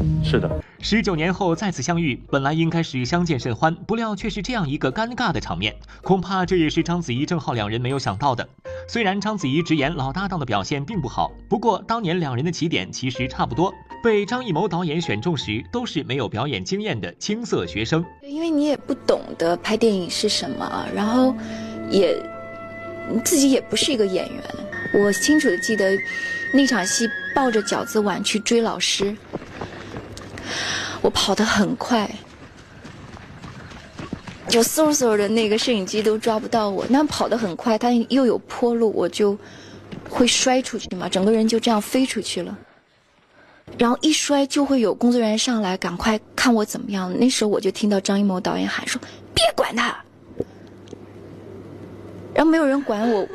[0.00, 0.50] 嗯，是的。
[0.80, 5.76] 十九年后再次相遇，本来应该是相见甚欢，不料却是这样一个尴尬的场面。
[6.02, 8.48] 恐怕这也是章子怡、郑浩两人没有想到的。
[8.88, 13.72] 虽然章子怡直言老搭档的表现并不好，不过当年两人的起点其实差不多。
[14.02, 18.04] 被张艺谋导演选中时，都是没有表演经验的青涩学生。
[18.22, 21.32] 因为你也不懂得拍电影是什么，然后
[21.88, 22.20] 也
[23.24, 24.42] 自己也不是一个演员。
[24.94, 25.96] 我清楚的记得
[26.52, 29.16] 那场戏，抱着饺子碗去追老师，
[31.00, 32.10] 我跑得很快，
[34.48, 39.36] 就嗖嗖的那个摄影机都抓不到我，那跑得很快，它又有坡路，我就
[40.10, 42.58] 会摔出去嘛，整个人就这样飞出去了。
[43.78, 47.10] 然后一摔就会有工作人员上来，赶快看我怎么样。
[47.18, 49.00] 那时候我就听到张艺谋导演喊说
[49.32, 49.96] ：“别管他。”
[52.34, 53.26] 然后没有人管我。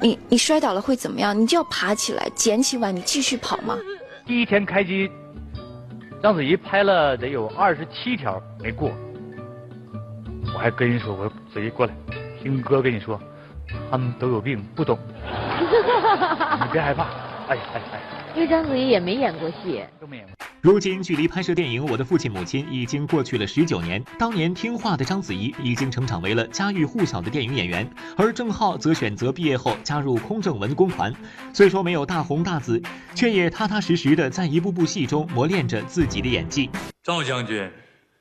[0.00, 1.38] 你你摔倒了会怎么样？
[1.38, 3.76] 你就要爬起来，捡起碗，你继续跑吗？
[4.26, 5.10] 第一天开机，
[6.22, 8.92] 章子怡拍了得有二十七条没过。
[10.54, 11.92] 我还跟人说：“我说子怡过来，
[12.42, 13.20] 听哥跟你说，
[13.90, 14.98] 他们都有病，不懂。
[15.24, 17.04] 你别害怕。”
[17.48, 18.00] 哎呀哎哎。
[18.34, 20.34] 因为章子怡也没演过戏，都没演过。
[20.60, 31.14] 如今距离拍摄电影《我的父亲母亲》已经过去了十九年，当年听话的章子怡已经成长为了家喻户晓的电影演员，而郑浩则选择毕业后加入空政文工团。
[31.52, 32.82] 虽说没有大红大紫，
[33.14, 36.68] 却也踏踏实实的在一部部戏中磨练着自己的演技。
[37.04, 37.70] 赵将军，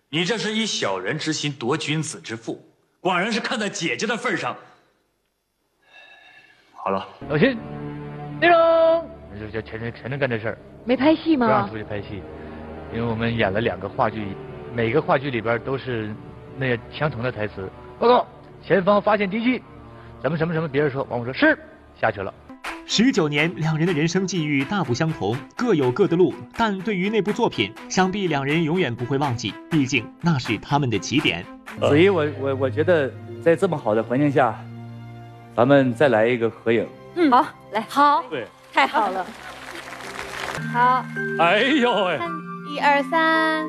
[0.09, 2.63] 你这是以小人之心夺君子之腹，
[3.01, 4.55] 寡人是看在姐姐的份上。
[6.75, 7.57] 好了，老秦，
[8.39, 9.16] 内容。
[9.39, 11.47] 就就全程全程干这事儿，没拍戏吗？
[11.47, 12.21] 不让出去拍戏，
[12.93, 14.27] 因为我们演了两个话剧，
[14.73, 16.13] 每个话剧里边都是
[16.57, 17.69] 那相同的台词。
[17.99, 18.27] 报告，
[18.63, 19.61] 前方发现敌机，
[20.21, 20.67] 咱们什么什么？
[20.67, 21.57] 别人说，王武说是，
[21.99, 22.33] 下去了。
[22.89, 26.33] 十九年，两人的人生际遇大不相同，各有各的路。
[26.55, 31.43] 但对于那部作品，想必两人永远不会忘记，毕竟那是他们的起点。
[31.81, 34.57] 子怡，我我我觉得在这么好的环境下，
[35.53, 36.87] 咱们再来一个合影。
[37.15, 38.47] 嗯，好，来，好，对。
[38.77, 39.25] 太好了，
[40.71, 41.03] 好，
[41.39, 42.19] 哎呦喂，
[42.69, 43.67] 一二三。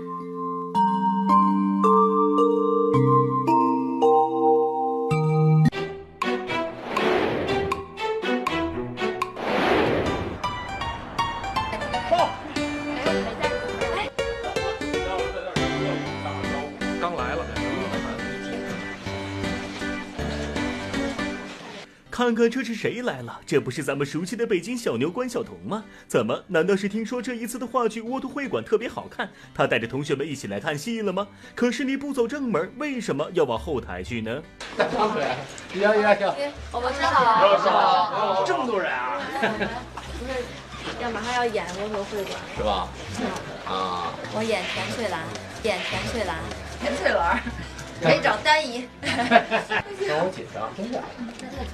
[22.28, 23.40] 看看这是谁来了？
[23.46, 25.82] 这不是咱们熟悉的北京小牛关晓彤吗？
[26.06, 26.44] 怎么？
[26.48, 31.26] 难道是听说这一次的话剧《窝头会馆》特别好看，他带着同学们一起来看戏了吗？
[31.54, 34.42] 可是你不走正门，为什么要往后台去呢？
[34.76, 35.24] 张嘴，
[35.72, 37.08] 行行行，我们知道，
[37.56, 39.18] 知道，这么多人啊！
[40.18, 42.88] 不是，要马上要演《窝头会馆》是吧？
[43.66, 45.22] 啊，我演田翠兰，
[45.62, 46.36] 演田翠兰，
[46.82, 47.40] 田翠兰。
[48.02, 48.86] 可以找丹姨。
[49.02, 51.02] 让我紧张，真的。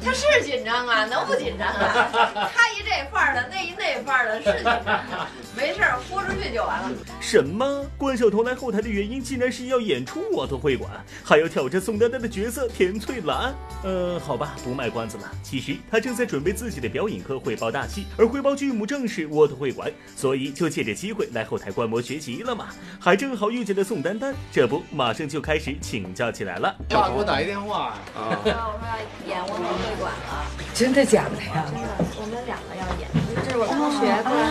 [0.03, 2.51] 他是紧张啊，能不紧张啊？
[2.53, 5.29] 他一这范儿的，那一那范儿的，是紧张。
[5.57, 6.91] 没事儿，豁出去就完了。
[7.21, 7.85] 什么？
[7.97, 10.91] 关晓彤来后台的原因，竟然是要演出《我的会馆》，
[11.23, 13.55] 还要挑战宋丹丹的角色田翠兰。
[13.83, 15.31] 呃，好吧，不卖关子了。
[15.43, 22.69] 其实他正在准备自己的表演课汇报大戏，而汇报剧目正是《我的会馆》，所以就借着机会来后台观摩学习了嘛。
[22.99, 26.75] 还正好遇见了宋丹丹，这不，马上就开始请教起来了。
[26.89, 28.31] 爸给我打一电话啊！
[28.31, 28.97] 我说要
[29.27, 31.67] 演《窝头会馆》了，真的假的呀？
[31.67, 33.11] 真的，我们两个要演，
[33.45, 34.45] 这是我同学过来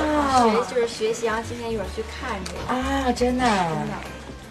[0.44, 2.60] 学，就是学习，然后今天一会儿去看这个。
[2.68, 3.46] 啊，真的。
[3.46, 3.96] 真的。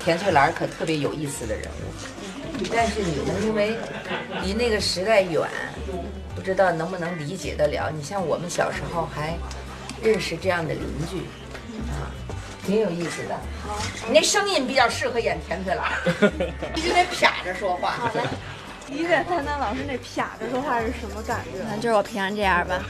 [0.03, 3.77] 田翠兰可特别有意思的人物，但是你们，因为
[4.43, 5.49] 离那个时代远，
[6.35, 7.89] 不知道能不能理解得了。
[7.95, 9.39] 你像我们小时候还
[10.03, 11.19] 认识这样的邻居，
[11.87, 12.11] 啊，
[12.65, 13.35] 挺有意思的。
[13.67, 15.93] 好，你那声音比较适合演田翠兰，
[16.75, 17.91] 必须得撇着说话。
[17.91, 18.23] 好嘞。
[18.93, 21.65] 理解丹丹老师那撇着说话是什么感觉？
[21.69, 22.83] 那就是我平常这样吧。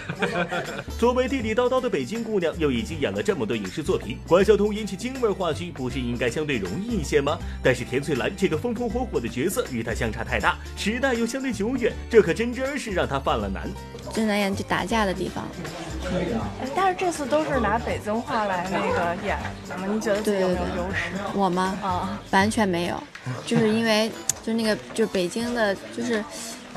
[0.98, 7.38] 作为地地道道的北京姑娘，又已经演了这么多影视作品，关晓彤引起京味话剧不是应该相对容易一些吗？
[7.62, 13.68] 但是田翠兰这个风风火火的角色与她相差太大，时代又相对久远，这可真真是让她犯了难。
[14.12, 15.44] 最难演就打架的地方。
[16.74, 21.12] 但是这次都是拿北京话来那个演，怎么你觉得自己有没有优势？
[21.34, 21.78] 我吗？
[21.80, 23.02] 啊，完全没有，
[23.46, 24.10] 就是因为
[24.42, 25.74] 就那个就北京的。
[25.96, 26.24] 就是，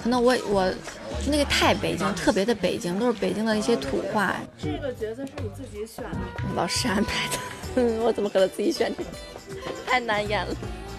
[0.02, 0.70] 可能我我，
[1.24, 4.36] 就那个太北京，特别的北京，都是北京的一些土话。
[4.62, 6.20] 这个角色是你自己选的？
[6.56, 7.38] 老师安排的。
[8.04, 9.04] 我怎么可能自己选的？
[9.88, 10.56] 太难演了。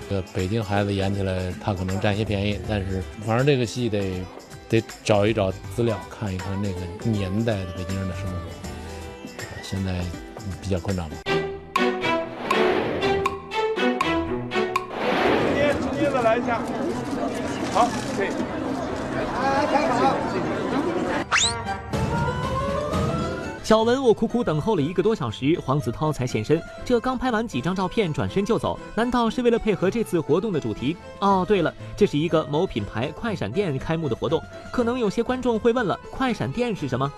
[0.09, 4.24] 这北京孩子演起来，他可能占些便宜，但是反正这个戏得
[4.68, 8.38] 得找一找资料，看一看那个年代的北京人的生活，
[9.62, 10.00] 现在
[10.62, 11.16] 比较困难吧。
[11.24, 11.33] 直
[15.55, 16.62] 接直接的来一下。
[17.77, 18.29] 好，可以。
[23.62, 26.59] 小文，我苦苦等候了一个多小时，黄子韬才现身。
[26.87, 30.97] 这刚拍完几张照片，转身就走，难道是为了配合这次活动的主题？
[31.18, 34.41] 哦，对了，这是一个某品牌快闪店开幕的活动。
[34.72, 37.12] 可能有些观众会问了，快闪店是什么？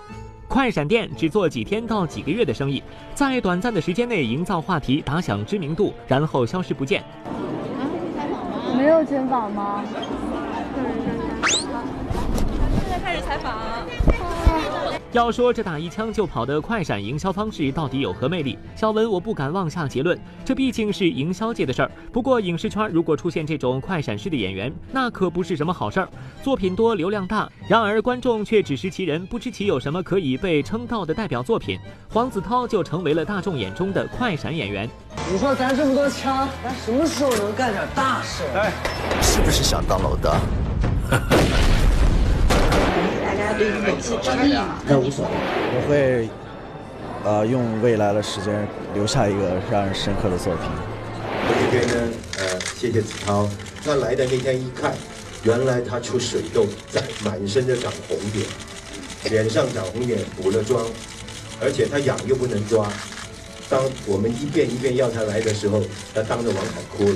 [0.49, 2.83] 快闪店只做几天到几个月的生意，
[3.15, 7.01] 在短暂的时间内营造话题，打响知名度，然后消失不见。
[8.75, 9.83] 没有肩膀吗？
[11.49, 13.57] 现在开始采访。
[15.11, 18.55] 要说这打一枪就跑的快闪营销方式到底有何魅力？
[18.75, 21.91] 小文我不敢妄下结论，这毕竟是营销界的事儿。
[22.13, 26.07] 不过影视圈如果出现这种快闪式的演员，那可不是什么好事儿。
[26.43, 31.79] 作品多，流量大，然而观众却只识其人，不知其有什么可以被称道的代表作品。
[32.07, 34.87] 黄子韬就成为了大众眼中的快闪演员。
[35.31, 38.43] 你说咱这么多枪，咱什么时候能干点大事？
[38.53, 38.71] 哎，
[39.23, 40.39] 是不是想当老大？
[43.49, 44.79] 大家对你有些争议嘛？
[44.85, 45.31] 那无所谓，
[45.73, 46.29] 我会，
[47.23, 50.69] 呃，用未来的时间留下一个让人深刻的作品。
[51.71, 53.49] 这边呢，呃，谢谢子韬。
[53.83, 54.93] 他来的那天一看，
[55.41, 58.45] 原来他出水痘，在满身的长红点，
[59.31, 60.85] 脸上长红点，补了妆，
[61.59, 62.87] 而且他痒又不能抓。
[63.67, 65.81] 当我们一遍一遍要他来的时候，
[66.13, 67.15] 他当着王凯哭了。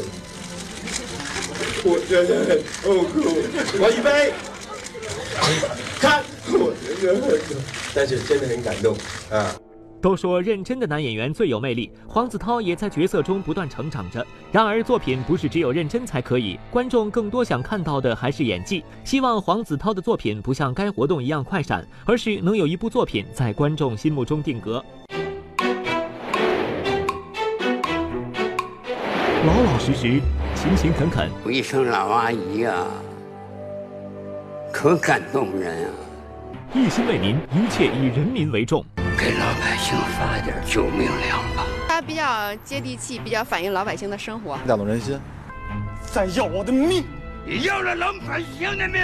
[1.83, 3.21] 我真的很痛苦，
[3.79, 4.33] 我预备，
[5.99, 6.23] 看，
[7.93, 8.95] 但是真的很感动
[9.31, 9.53] 啊。
[10.01, 14.25] 都说认真的男演员最有魅力，黄子韬也在角色中不断成长着。
[14.51, 18.83] 然而作品不是只有认真才可以，观众更多想看到的还是演技。
[19.05, 24.83] 希望黄子韬的作品不像该活动一样快闪，而是能有一部作品在观众心目中定格。
[29.45, 30.19] 老老实实，
[30.53, 31.29] 勤勤恳恳。
[31.45, 32.87] 我一声老阿姨啊，
[34.73, 35.89] 可感动人啊！
[36.73, 38.83] 一心为民，一切以人民为重。
[39.15, 41.63] 给老百姓发点救命粮吧。
[41.87, 45.17] 他比较接地气，比较反映老百姓的生活，打动人心。
[46.11, 47.05] 再要我的命，
[47.45, 49.01] 你要了老百姓的命。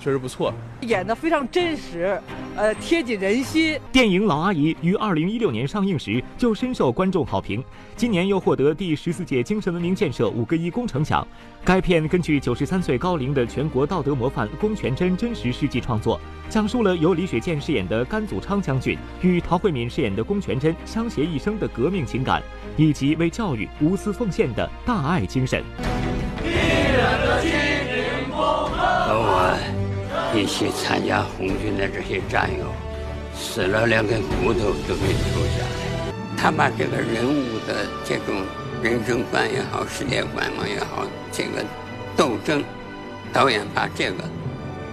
[0.00, 2.20] 确实不错，演的非常真实，
[2.56, 3.78] 呃，贴近人心。
[3.92, 7.62] 电影《老阿姨》于二零一六年上映时就深受观众好评，
[7.94, 11.26] 今年又获得第十四届精神文明建设五个一工程奖。
[11.62, 16.18] 该片根据九十三岁高龄的全国道德模范龚全珍真实事迹创作，
[16.48, 22.42] 讲述了由李雪健饰演的甘祖昌将军与陶慧敏饰演的龚全珍相携一生的革命情感，
[22.78, 25.62] 以及为教育无私奉献的大爱精神。
[30.34, 32.66] 一起参加红军的这些战友，
[33.36, 36.12] 死了连根骨头都没留下来。
[36.36, 38.34] 他把这个人物的这种
[38.82, 41.64] 人生观也好，世界观嘛也好，这个
[42.16, 42.64] 斗争，
[43.32, 44.24] 导演把这个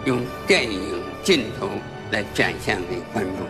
[0.05, 0.79] 用电影
[1.23, 1.67] 镜头
[2.11, 3.45] 来展现给观众，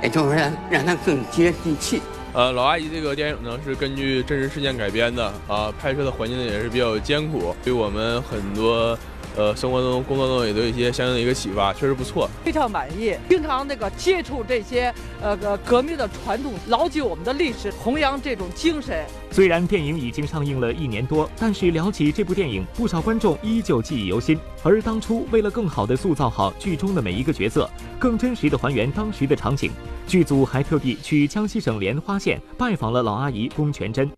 [0.00, 2.00] 也就是让让他更接地气。
[2.34, 8.96] 呃，老阿姨这个电影呢是根据真实事件改编的啊，拍摄的环境也是比较艰苦，对我们很多
[9.36, 13.14] 呃生活中、工作中也都有一些相应的一个启发，确实不错，非常满意。
[13.28, 14.92] 经常那个接触这些
[15.22, 19.04] 呃革革命的传统，牢记我们的历史，弘扬这种精神。
[19.30, 24.38] 虽然电影已经上映了一年多，但是聊起这部电影，不少观众依旧记忆犹新。
[24.62, 29.70] 而当初为了更好地塑造好剧中的每一个角色，更真实地还原当时的场景，
[30.06, 34.10] 剧组还特地去江西省莲花县拜访了老阿姨龚全珍。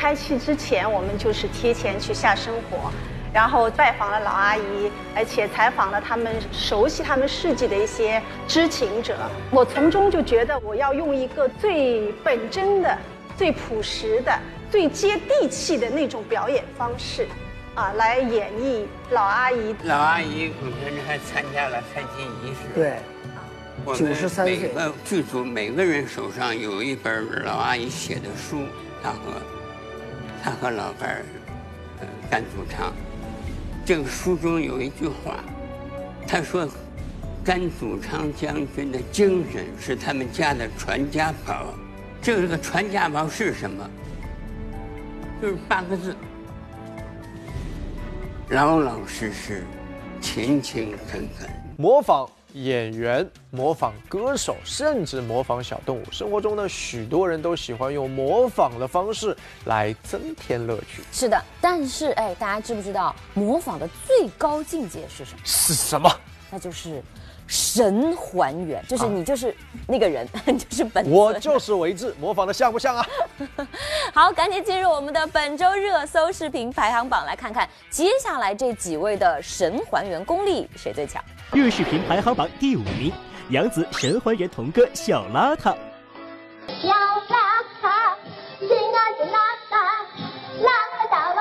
[0.00, 2.90] 拍戏之前，我们就是提前去下生活，
[3.34, 9.14] 然后拜访了老阿姨，而且采访了他们熟悉他们事迹的一些知情者。
[9.50, 12.96] 我从中就觉得，我要用一个最本真的、
[13.36, 14.32] 最朴实的、
[14.70, 17.28] 最接地气的那种表演方式，
[17.74, 19.76] 啊，来演绎老阿姨。
[19.84, 22.60] 老阿姨龚全珍还参加了开机仪式。
[22.74, 22.94] 对，
[23.84, 28.64] 我们93岁每个剧组每个人手上有一本老阿姨写的书，
[29.02, 29.18] 她和
[30.42, 31.24] 他和老伴儿
[32.00, 32.92] 呃甘祖昌。
[33.84, 35.42] 这个书中有一句话，
[36.26, 36.68] 他说
[37.44, 41.74] ：“甘祖昌将军的精神是他们家的传家宝。
[42.22, 43.90] 这个传家宝是什么？
[45.42, 46.14] 就是八个字：
[48.50, 49.64] 老老实实，
[50.20, 56.04] 勤勤恳恳。”模仿演员、模仿歌手，甚至模仿小动物。
[56.10, 61.02] 生活中呢，许多人都喜欢用模仿的方式来增添乐趣。
[61.12, 65.38] 是的，但是哎，大家知不知道模仿的最高境界是什么？
[65.44, 66.10] 是什么？
[66.50, 67.02] 那就是
[67.50, 69.52] 神还原，就是你就是
[69.88, 70.24] 那个人，
[70.56, 71.04] 就是本。
[71.10, 73.04] 我就是为志，模仿的像不像啊？
[74.14, 81.20] 好，赶紧进入我们的本周热搜视频排行榜，来看看接下来这几位的神还原功力谁最强。
[81.50, 83.12] 热视频排行榜第五名，
[83.48, 85.74] 杨紫神还原童歌小邋遢。
[86.68, 87.34] 小邋
[87.82, 88.14] 遢，
[88.60, 89.34] 亲爱的邋
[89.68, 89.74] 遢，
[90.62, 91.39] 邋遢大王就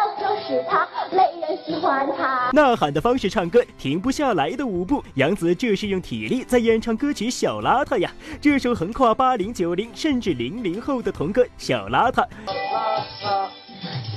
[0.49, 2.49] 是他，没人喜欢他。
[2.53, 8.11] 呐喊的方式唱歌，停不下来的舞步，杨紫这是用体力在演唱歌曲《小邋遢》呀。
[8.41, 12.13] 这首横跨八零、九零甚至零零后的童歌《小邋遢》。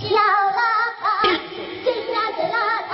[0.01, 0.65] 小邋
[1.03, 1.39] 遢，
[1.85, 2.57] 最邋的邋
[2.89, 2.93] 遢，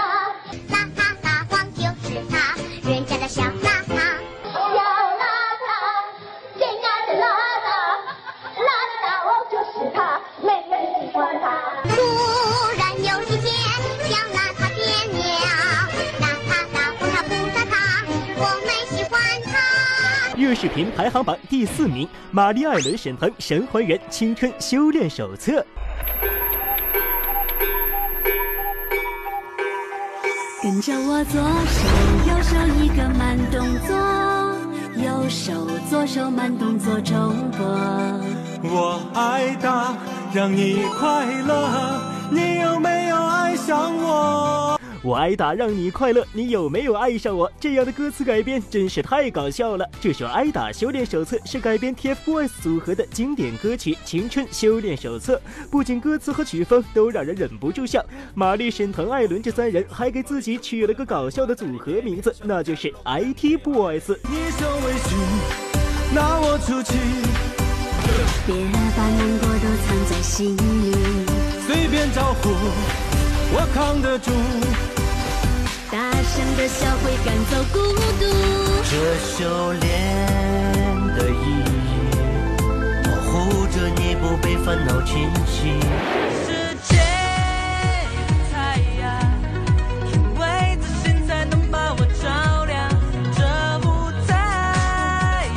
[20.49, 25.61] 热视频排行榜第四名，玛丽艾伦沈腾《神还原青春修炼手册》。
[30.62, 31.86] 跟着我左手
[32.26, 33.94] 右手一个慢动作，
[34.96, 35.53] 右手
[35.90, 37.14] 左手慢动作重
[37.51, 37.66] 播。
[38.62, 39.94] 我爱打，
[40.32, 44.78] 让你快乐，你有没有爱上我？
[45.09, 47.50] 我挨打让你快乐，你有没有爱上我？
[47.59, 49.88] 这样的歌词改编真是太搞笑了。
[50.02, 55.36] 这首《挨打修炼手册》是改编 TFBOYS 组合的经典歌曲《青春修炼手册》，
[55.70, 58.04] 不仅歌词和曲风都让人忍不住笑。
[58.34, 64.14] 玛丽、沈腾、艾伦这三人还给自己取了个搞笑的组合名字，那就是 IT Boys。
[64.24, 66.98] 你受委屈，拿我出气，
[68.44, 68.54] 别
[68.94, 70.92] 把难过都藏在心里，
[71.66, 72.50] 随便招呼，
[73.51, 74.30] 我扛得住。
[75.90, 77.78] 大声的笑会赶走孤
[78.20, 78.22] 独。
[78.90, 79.82] 这修炼
[81.16, 81.32] 的意
[81.64, 81.68] 义，
[83.05, 85.80] 保护着你不被烦恼侵袭。
[86.44, 86.46] 世
[86.84, 86.96] 界
[88.14, 88.20] 的
[88.53, 88.55] 太
[89.01, 89.03] 阳，
[90.12, 90.42] 因为
[90.80, 92.76] 自信才能把我照亮。
[93.34, 93.40] 这
[93.86, 93.88] 舞
[94.26, 94.30] 台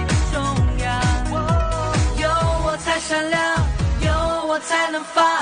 [0.08, 0.36] 的中
[0.80, 0.90] 央，
[2.18, 2.24] 有
[2.66, 3.40] 我才闪亮，
[4.02, 4.08] 有
[4.48, 5.41] 我才能发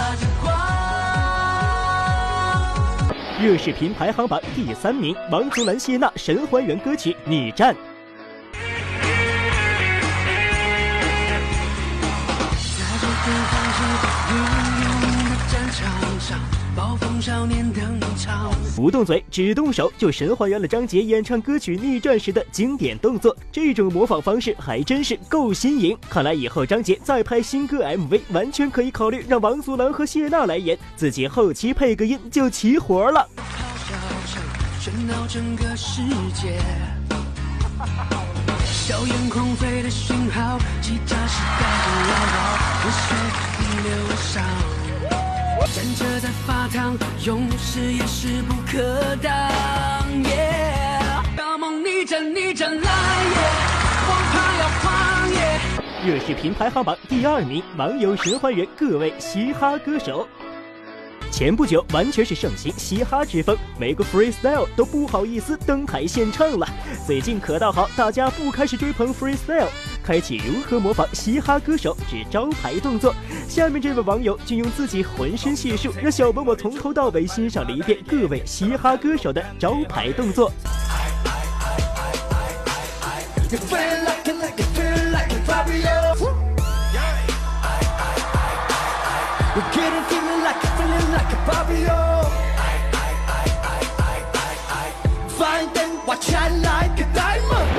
[3.41, 7.73] 热视频排行榜第三名，王祖蓝、谢娜神还原歌曲《你站》。
[12.77, 14.35] 在这个放肆的英
[14.83, 14.89] 勇
[15.29, 15.79] 的战场
[16.19, 16.37] 上，
[16.75, 17.68] 暴风少年。
[18.79, 23.35] 不动嘴，只动手，就神还原了张杰演唱歌曲《逆转》时的经典动作。
[23.51, 25.97] 这种模仿方式还真是够新颖。
[26.09, 33.27] 看来以后张杰再拍新歌 MV，完全可以考虑让王祖蓝和谢娜来演，自己后期配个音就齐活了。
[33.35, 33.51] 咆
[33.89, 34.41] 哮声
[34.79, 36.01] 喧闹整个世
[36.33, 36.57] 界，
[38.63, 43.13] 硝烟狂飞的讯号，吉他时代的唠叨，热血
[43.59, 44.68] 逆流上。
[45.67, 49.31] 站着在发烫，勇士也势不可挡。
[50.23, 53.37] Yeah，大梦逆战逆战来耶，
[54.09, 55.59] 王牌要放耶。
[56.05, 60.27] 热视频排行榜第二名，网友神还原各位嘻哈歌手。
[61.31, 66.67] 前不久完全是盛行嘻哈之风，每个 freestyle 都不好意思登台献唱了。
[67.05, 69.67] 最近可倒好，大家不开始追捧 freestyle，
[70.03, 73.13] 开启如何模仿嘻哈歌手之招牌动作。
[73.47, 80.51] 下面这位网友竟用自己浑身解数，让小本我从头到尾欣赏了一遍各位嘻哈歌手的招牌动作。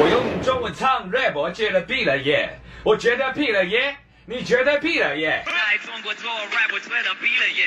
[0.03, 2.59] 我用中文唱 rap，我觉得毙了耶！
[2.83, 3.95] 我觉得毙了耶！
[4.31, 5.43] 你觉得毙了耶？
[5.45, 7.67] 在中国做 rap，我觉得毙了耶。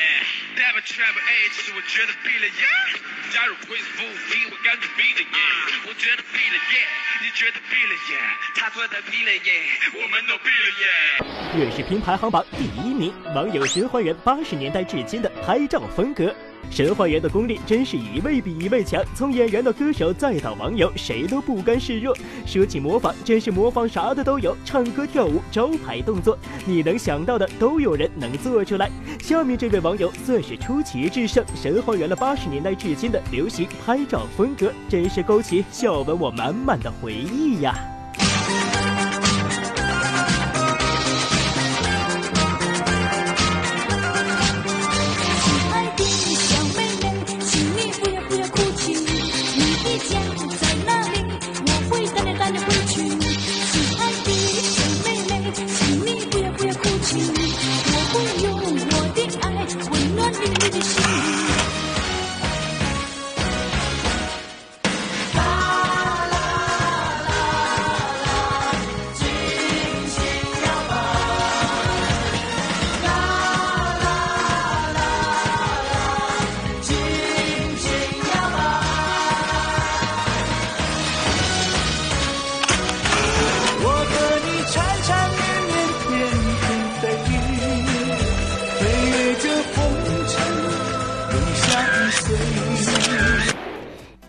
[0.56, 2.64] Dabba Trap A，其实我觉得毙了耶。
[3.32, 5.28] 加入 Quiz 服务器，我感觉毙了耶。
[5.90, 6.88] 我觉得毙了耶，
[7.22, 8.18] 你觉得毙了耶？
[8.56, 11.66] 他觉得毙了耶，我们都毙了耶。
[11.66, 16.34] 热视频排行榜第一名，网友循还原八十年代至今的拍照风格。
[16.74, 22.18] 神还原的功力真是一位比一位强，从演员到歌手再到网友，谁都不甘示弱。
[22.48, 28.90] 说起模仿，真是模仿啥的都有，唱歌跳舞、招牌动作，你能想到的都有人能做出来。
[29.22, 37.93] 下面这位网友算是出奇制胜，神还原了八十年代至今的流行拍照风格，真是勾起小文我满满的回忆呀。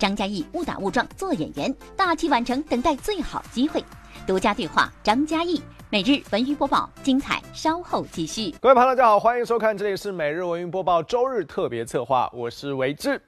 [0.05, 3.83] 张嘉译误打误撞做演员，大器晚成，等待最好机会。
[4.27, 5.59] 独家对话张嘉译。
[5.89, 8.55] 每日文娱播报，精彩稍后继续。
[8.61, 13.19] 各位朋友，大家好，欢迎收看，这里是每日文娱播报周日特别策划，我是维志。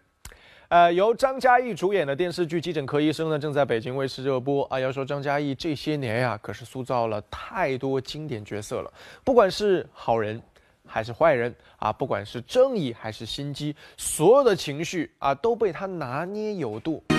[0.69, 4.79] 呃，由张嘉译主演的电视剧《急诊科医生》呢，正在北京卫视热播啊。
[4.79, 8.93] 要说张嘉译这些年呀，可是塑造了太多经典角色了，
[9.25, 10.39] 不管是好人
[10.87, 17.03] 还是坏人啊，不管是正义还是心机，所有的情绪啊，都被他拿捏有度。
[17.09, 17.17] 别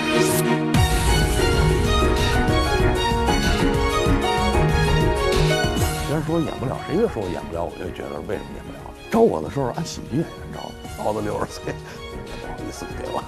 [6.15, 8.79] 人说演不了，谁越说我演不了，我就觉得为什么演不了？
[9.11, 10.71] 招我的时候按喜剧演员招的，
[11.03, 11.73] 到了六十岁。
[12.27, 13.21] 不好意思给我。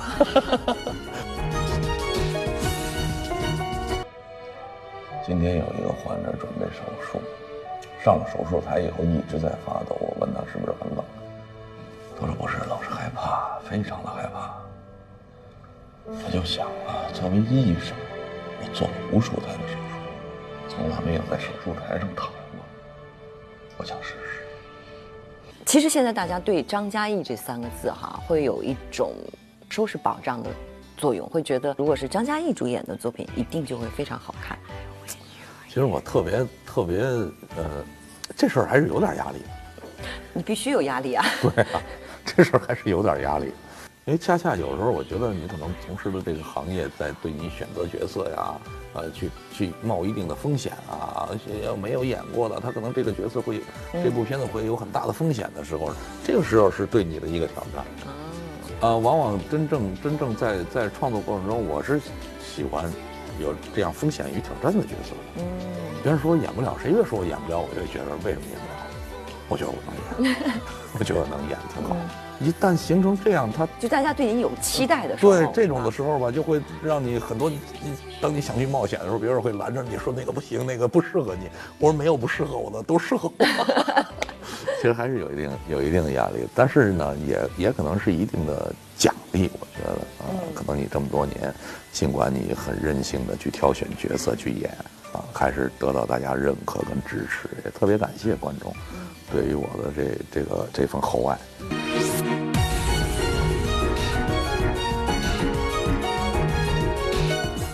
[5.25, 7.19] 今天有一个患者准备手术，
[8.03, 9.97] 上了手术台以后一直在发抖。
[9.99, 11.03] 我问他是不是很冷，
[12.19, 14.53] 他说不是，老是害怕，非常的害怕。
[16.05, 17.95] 我就想啊，作为医生，
[18.61, 22.65] 我做了无数台的手术，从来没有在手术台上躺过。
[23.77, 24.43] 我想试试。
[25.65, 29.13] 其实现在大家对张嘉译这三个字哈，会有一种
[29.69, 30.49] 收视保障的
[30.97, 34.57] 作用，会觉得如果是张嘉译主演的作品，一定就会非常好看。
[35.67, 36.99] 其实我特别特别
[37.57, 37.83] 呃，
[38.37, 39.39] 这事儿还是有点压力。
[40.33, 41.25] 你必须有压力啊！
[41.41, 41.81] 对啊，
[42.23, 43.45] 这事儿还是有点压力，
[44.05, 48.53] 因为恰恰有时候我觉得你可能从事的这个行业，在对你选择角色呀，
[48.93, 53.61] 呃，去去冒一定的风险啊，而且要没有演过的，他可能这个角色会，
[53.91, 55.91] 这部片子会有很大的风险的时候，
[56.23, 57.83] 这个时候是对你的一个挑战。
[58.81, 61.99] 啊，往往真正真正在在创作过程中，我是
[62.39, 62.89] 喜欢
[63.39, 65.15] 有这样风险与挑战的角色。
[65.37, 65.43] 嗯，
[66.03, 68.79] 别人说我演不了，谁越说我演不了，我就觉得为什么演不了？
[69.47, 70.35] 我觉得我能演，
[70.99, 71.95] 我觉得能演挺好。
[72.39, 77.49] 一旦形成这样，他就大家对你有期待的时候，对这种的时候吧，就会让你很多。
[77.49, 77.59] 你
[78.21, 81.49] 当你想去冒险的时候，别人会拦着你说那个不行，那个不适合你。
[81.79, 83.45] 我说没有不适合我的，都适合我。
[84.77, 89.49] 其实还是有一定有一定的压力，但是呢，也也可能是一定的奖励。
[89.59, 90.18] 我觉得啊，
[90.59, 91.53] 可能你这么多年，
[91.93, 94.69] 尽管你很任性的去挑选角色去演
[95.13, 98.73] 啊，还是得到大家认可跟支持，也特别感谢观众
[99.31, 101.39] 对于我的这这个这份厚爱。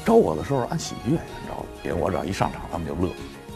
[0.05, 3.09] 招我的时候按喜剧演员招的，因为我只要一上场，他们就乐，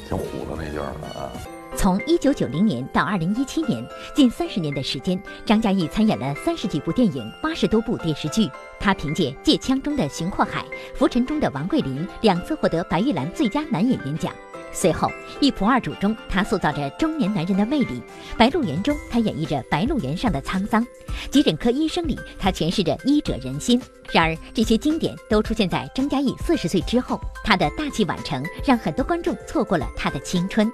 [0.07, 1.31] 挺虎的那劲儿的啊。
[1.79, 3.81] 从一九九零年到二零一七年，
[4.13, 8.49] 近三十年的时间，张嘉译参演了三十几部电影、八十多部电视剧。
[8.81, 10.59] 他凭借《借枪中的邢阔海》
[10.93, 14.29] 《浮沉中的王桂林》两次获得白玉兰最佳男演员奖。
[14.73, 15.07] 随后，
[15.39, 17.93] 《一仆二主》中，他塑造着中年男人的魅力；
[18.37, 20.83] 《白鹿原》中，他演绎着白鹿原上的沧桑；
[21.31, 23.81] 《急诊科医生》里，他诠释着医者仁心。
[24.11, 27.17] 然而，这些经典都出现在张嘉译四十岁之后。
[27.41, 30.69] 他的大器晚成，让很多观众错过了他的青春。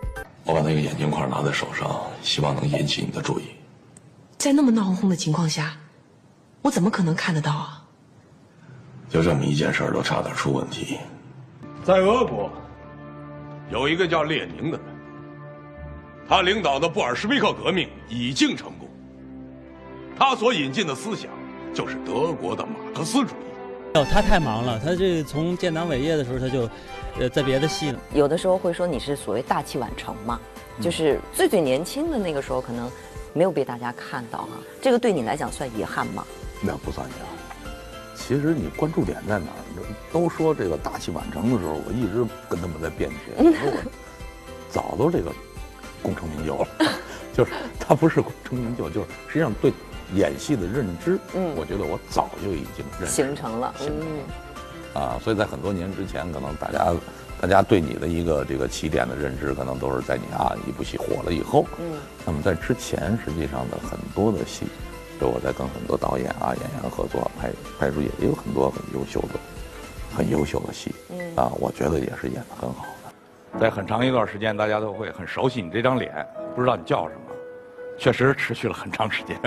[0.46, 3.46] 我把那个眼镜框拿在手上，希望能引起你的注意。
[4.38, 5.76] 在那么闹哄哄的情况下，
[6.62, 7.84] 我怎么可能看得到啊？
[9.10, 11.00] 就这么一件事儿，都差点出问题。
[11.84, 12.52] 在俄国，
[13.72, 14.88] 有一个叫列宁的人，
[16.30, 18.88] 他领导的布尔什维克革命已经成功。
[20.16, 21.32] 他所引进的思想
[21.74, 23.96] 就是德国的马克思主义。
[23.96, 26.70] 哦，他太忙了，他这从建党伟业的时候他就。
[27.18, 30.40] 呃，在别的戏呢，有的时候会说你是所谓大器晚成嘛，
[30.82, 32.92] 就是最最年轻的那个时候，可能
[33.34, 34.50] 没有被大家看到哈。
[34.82, 36.26] 这个对你来讲算遗憾吗？
[36.62, 37.72] 那不算遗憾。
[38.16, 39.86] 其实你关注点在哪儿？
[40.12, 43.84] 都说这个大器晚成的时候，我一直跟他们在辩解，我
[44.70, 45.32] 早都这个
[46.02, 46.68] 功成名就了。
[47.34, 49.72] 就是他不是功成名就，就是实际上对
[50.14, 54.20] 演戏的认知，嗯，我觉得我早就已经认形成了，嗯。
[54.96, 56.94] 啊，所以在很多年之前，可能大家，
[57.42, 61.66] 大家对你的一个这个起点的认知，可能都是在你啊一部戏火了以后。
[61.78, 62.00] 嗯。
[62.26, 64.66] 那么在之前，实际上的很多的戏，
[65.20, 69.40] 就我在跟很多导演啊、演员合作拍拍出也也有很多很优秀的、
[70.16, 70.96] 很优秀的戏。
[71.10, 71.36] 嗯。
[71.36, 73.60] 啊，我觉得也是演的很好的。
[73.60, 76.26] 在很长一段时间，大家都会很熟悉你这张脸，
[76.56, 77.36] 不知道你叫什么，
[77.98, 79.38] 确实持续了很长时间。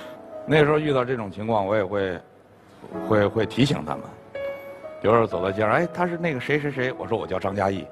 [0.46, 2.20] 那时候遇到这种情况，我也会，
[3.08, 4.02] 会会提醒他们。
[5.02, 7.86] 有时候走到街上，哎，他是那个谁谁谁，我说我叫张嘉译，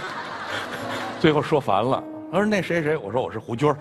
[1.20, 3.76] 最后说烦了，他说那谁谁，我说我是胡军儿。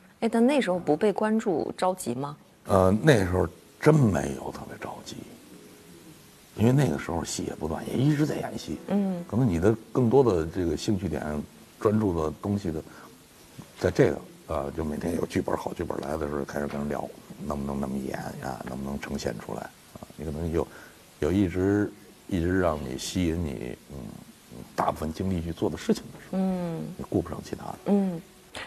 [0.20, 2.36] 哎，但那时候不被关注着急吗？
[2.66, 3.46] 呃，那时候
[3.78, 5.16] 真没有特别着急，
[6.56, 8.78] 因为那个时候戏也不断，也一直在演戏。
[8.88, 11.22] 嗯，可能你的更多的这个兴趣点、
[11.78, 12.82] 专注的东西的，
[13.78, 17.06] 在这个呃，就每天有剧本好剧本来的时候开始跟人聊，
[17.46, 20.00] 能不能那么演啊，能不能呈现出来啊？
[20.16, 20.66] 你可能有
[21.20, 21.90] 有一直
[22.28, 23.96] 一直让你吸引你，嗯，
[24.74, 27.78] 大部分精力去做的事情的时候，嗯你顾不上其他的。
[27.86, 28.20] 嗯，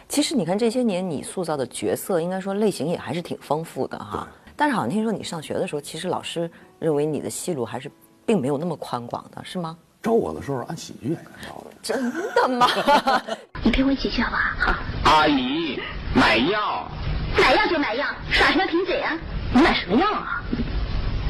[0.09, 4.27] 其实你看这些年你塑造的角色，应该说类型也还是挺丰富的哈。
[4.55, 6.49] 但是好像听说你上学的时候，其实老师
[6.79, 7.89] 认为你的戏路还是
[8.25, 9.77] 并没有那么宽广的，是吗？
[10.03, 11.71] 招我的时候按喜剧演员招的。
[11.81, 12.67] 真的吗？
[13.63, 14.73] 你陪我一起去好不好？
[14.73, 15.11] 好。
[15.11, 15.79] 阿姨，
[16.15, 16.89] 买药。
[17.39, 19.17] 买药就买药，耍什么贫嘴啊？
[19.53, 20.43] 你买什么药啊？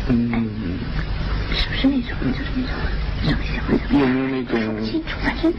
[0.10, 0.50] 嗯，
[1.54, 5.54] 是不是那种就是那种有没有那种清楚，反正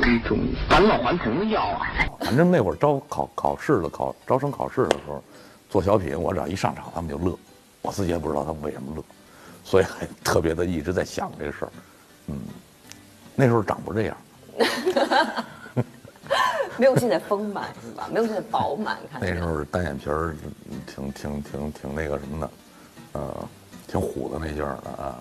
[0.00, 0.38] 那种
[0.68, 1.86] 返老还童的药啊？
[2.20, 5.22] 反正那会儿招考考试的考招生考试的时候，
[5.68, 7.36] 做小品，我只要一上场，他们就乐，
[7.82, 9.02] 我自己也不知道他们为什么乐，
[9.64, 11.72] 所以还特别的一直在想这个事儿。
[12.28, 12.38] 嗯，
[13.34, 14.16] 那时候长不这样，
[16.78, 18.08] 没有现在丰满是吧？
[18.12, 20.34] 没有现在饱满，看那时候单眼皮儿
[20.86, 22.50] 挺挺挺挺那个什么的，
[23.12, 23.48] 呃，
[23.88, 25.18] 挺虎的那劲儿的啊。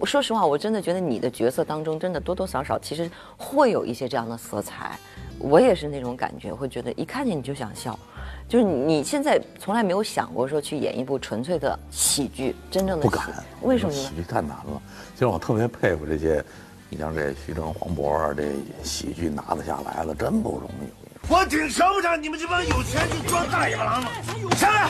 [0.00, 4.98] 我说实话，我真的觉得你的角色当中，真的多多少少其实会有一些这样的色彩。
[5.38, 7.98] 我也是那种感觉，会觉得一看见你就想笑。
[8.46, 13.98] 就是你现在从来没有想过说去演一部纯粹的喜剧，真正的喜不敢，为什么呢？
[13.98, 14.82] 喜剧太难了。
[15.14, 16.44] 其实我特别佩服这些，
[16.90, 21.32] 你像这徐峥、黄渤啊，这喜剧拿得下来了，真不容易。
[21.32, 24.10] 我挺瞧不上你们这帮有钱就装大野狼了？
[24.56, 24.88] 下来！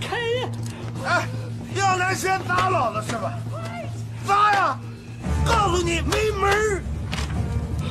[0.00, 0.50] 开呀！
[1.06, 1.28] 哎，
[1.76, 3.38] 要来先打老子是吧？
[4.26, 4.78] 砸呀！
[5.44, 6.82] 告诉你没门儿！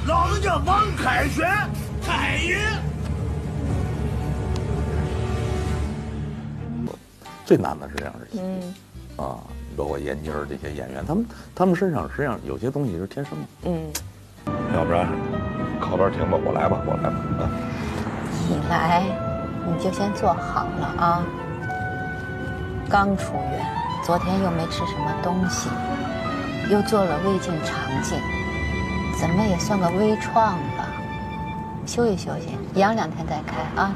[0.07, 1.47] 老子叫王凯旋，
[2.05, 2.57] 凯爷。
[7.45, 8.73] 最难的是这样的戏嗯
[9.17, 9.39] 啊，
[9.75, 13.47] 包括闫妮儿这些演员，他们他们身上实际上有些东西是天生的。
[13.63, 13.91] 嗯，
[14.73, 15.05] 要不然
[15.81, 17.49] 靠边停吧，我来吧，我来吧啊。
[18.47, 19.03] 你来，
[19.67, 21.23] 你就先坐好了啊。
[22.89, 23.65] 刚出院，
[24.03, 25.69] 昨天又没吃什么东西，
[26.71, 28.17] 又做了胃镜肠镜，
[29.19, 30.87] 怎么也算个微创吧。
[31.85, 33.93] 休息休息，养两天再开啊。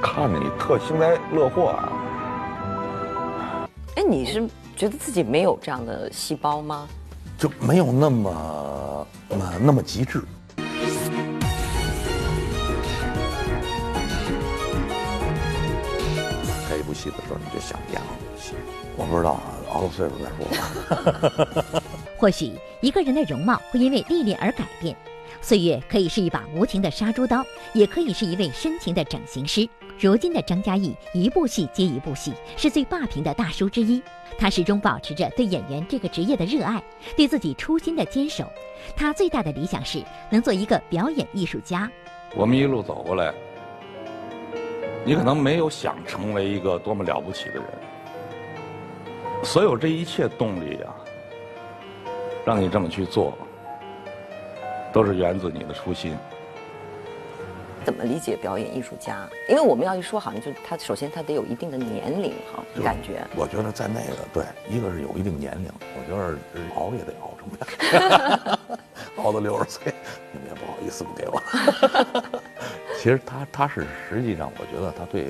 [0.00, 1.92] 看着你特幸灾乐祸啊。
[3.96, 6.86] 哎，你是觉得自己没有这样的细胞吗？
[7.36, 10.22] 就没有那么那那么极致。
[16.98, 18.54] 戏的时候，你就想演好戏。
[18.96, 21.82] 我不知道啊，熬到岁数再说吧。
[22.18, 24.96] 或许一个人的容貌会因为历练而改变，
[25.40, 29.68] 岁月可以是一把无情的杀猪刀，也可以是一位深情的整形师。
[30.00, 34.02] 如今的张嘉译，一部戏接一部戏，是最霸屏的大叔之一。
[34.36, 36.82] 他始终保持着对演员这个职业的热爱，
[37.16, 38.44] 对自己初心的坚守。
[38.96, 41.90] 他最大的理想是能做一个表演艺术家。
[42.36, 43.32] 我们一路走过来，
[45.08, 47.64] 你可能没有想成为一个多么了不起的人，
[49.42, 50.94] 所有这一切动力啊，
[52.44, 53.32] 让你这么去做，
[54.92, 56.14] 都是源自你的初心。
[57.88, 59.26] 怎么理解表演艺术家？
[59.48, 63.26] 因为我们要一说，好像就他首先他得有一定的年龄哈，感觉。
[63.34, 66.36] 我觉得在那个对，一个是有一定年龄，我觉得
[66.74, 68.58] 熬也得熬成这样，
[69.24, 69.94] 熬到六十岁，
[70.32, 71.42] 你们也不好意思不给我。
[73.00, 75.28] 其实他他是实际上，我觉得他对，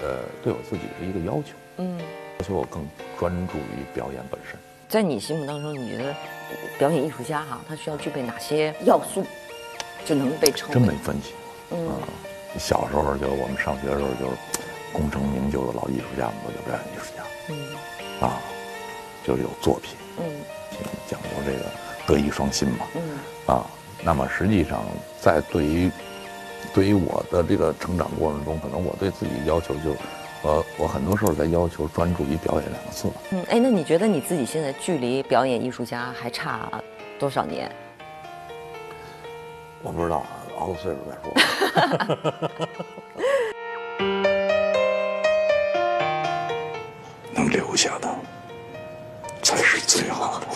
[0.00, 1.98] 呃，对我自己是一个要求，嗯，
[2.38, 2.88] 要求我更
[3.18, 4.56] 专注于表演本身。
[4.88, 6.14] 在你心目当中，你觉得
[6.78, 9.26] 表演艺术家哈，他需要具备哪些要素，
[10.04, 10.70] 就能被称？
[10.72, 11.34] 真没分析。
[11.70, 11.98] 嗯，
[12.58, 14.36] 小时候就我们上学的时候就是
[14.92, 17.22] 功成名就的老艺术家，我叫表演艺术家。
[17.48, 18.40] 嗯，啊，
[19.24, 19.96] 就是有作品。
[20.18, 20.24] 嗯，
[21.08, 21.70] 讲究这个
[22.06, 22.86] 德艺双馨嘛。
[22.94, 23.66] 嗯，啊，
[24.02, 24.84] 那么实际上
[25.20, 25.90] 在对于
[26.72, 29.90] 对于我的这个成长过程中，可能我对自己要求就，
[30.42, 33.10] 呃，我很多时候在要求专注于表演两个字。
[33.30, 36.70] 嗯，哎，那你觉得你自己现在距离表演艺术家还差
[37.18, 37.70] 多少年？
[39.82, 41.32] 我不知道啊，熬到岁数再说。
[47.32, 48.08] 能留下的
[49.42, 50.46] 才是最好的。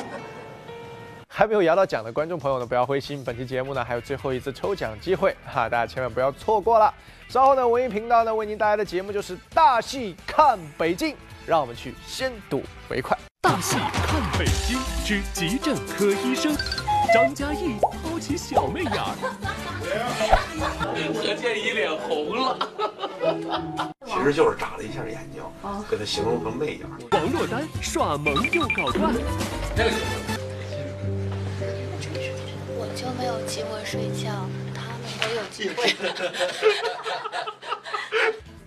[1.28, 6.92] 还没有摇到奖的观众朋友呢，不要灰心，本期节目呢还有最后一次抽奖机会哈，大家千万不要错过了。
[7.28, 13.16] 稍后呢，文艺频道呢为您带来的节目就是大戏看北京，让我们去先睹为快。
[13.40, 16.54] 大戏看北京之急诊科医生，
[17.14, 19.16] 张嘉译抛起小媚眼儿。
[21.14, 22.56] 何建一脸红了，
[24.06, 25.42] 其实就是眨了一下眼睛，
[25.90, 26.80] 给他形容成媚眼。
[27.10, 29.12] 王珞丹耍萌又搞怪，
[32.78, 34.30] 我就没有机会睡觉，
[34.74, 35.94] 他们都有机会。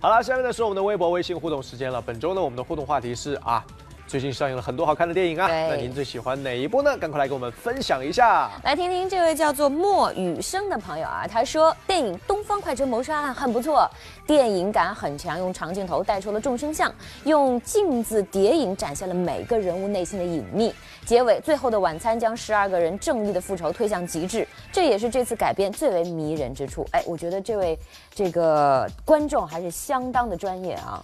[0.00, 2.02] 好了，下面呢是我们的微博、微信互动时间了。
[2.02, 3.64] 本周呢，我们的互动话题是啊，
[4.06, 6.96] 最近上映了很多好看的电影啊，那您最喜欢哪一部呢？
[6.98, 8.50] 赶快来跟我们分享一下。
[8.62, 13.90] 来听听这位叫做莫雨生的朋友啊，他说电影《东方快车谋杀案》很不错，
[14.26, 16.92] 电影感很强，用长镜头带出了众生相，
[17.24, 20.72] 用镜子叠影展现了每个人物内心的隐秘。
[21.06, 26.86] 结尾最后的晚餐将十二个人正义的复仇推向极致，这也是这次改编最为迷人之处。
[26.92, 27.78] 哎，我觉得这位
[28.14, 31.02] 这个观众还是相当的专业啊。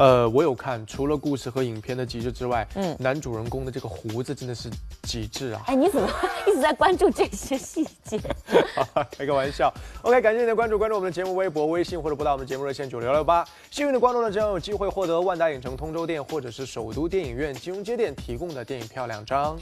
[0.00, 4.70] 呃，我有看，除了故事和影片的极致之外，嗯嗯，男主人公的这个胡子真的是
[5.02, 5.60] 极致啊！
[5.66, 6.08] 哎，你怎么
[6.48, 8.18] 一直在关注这些细节？
[9.12, 9.70] 开个玩笑。
[10.00, 13.46] OK，感谢您的关注，关注我们的节目微博、微信或者拨打我们节目热线九六六八。
[13.70, 19.54] 幸运的观众呢，将有机会获得万达影城通州店或者是首都电影院金融街店提供的电影票两张。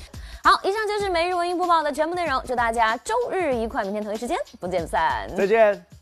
[0.44, 5.28] 好，以上就是每日文娱播报的全部内容，祝大家周日愉快，明天同一时间不见不散。
[5.36, 5.97] 再见。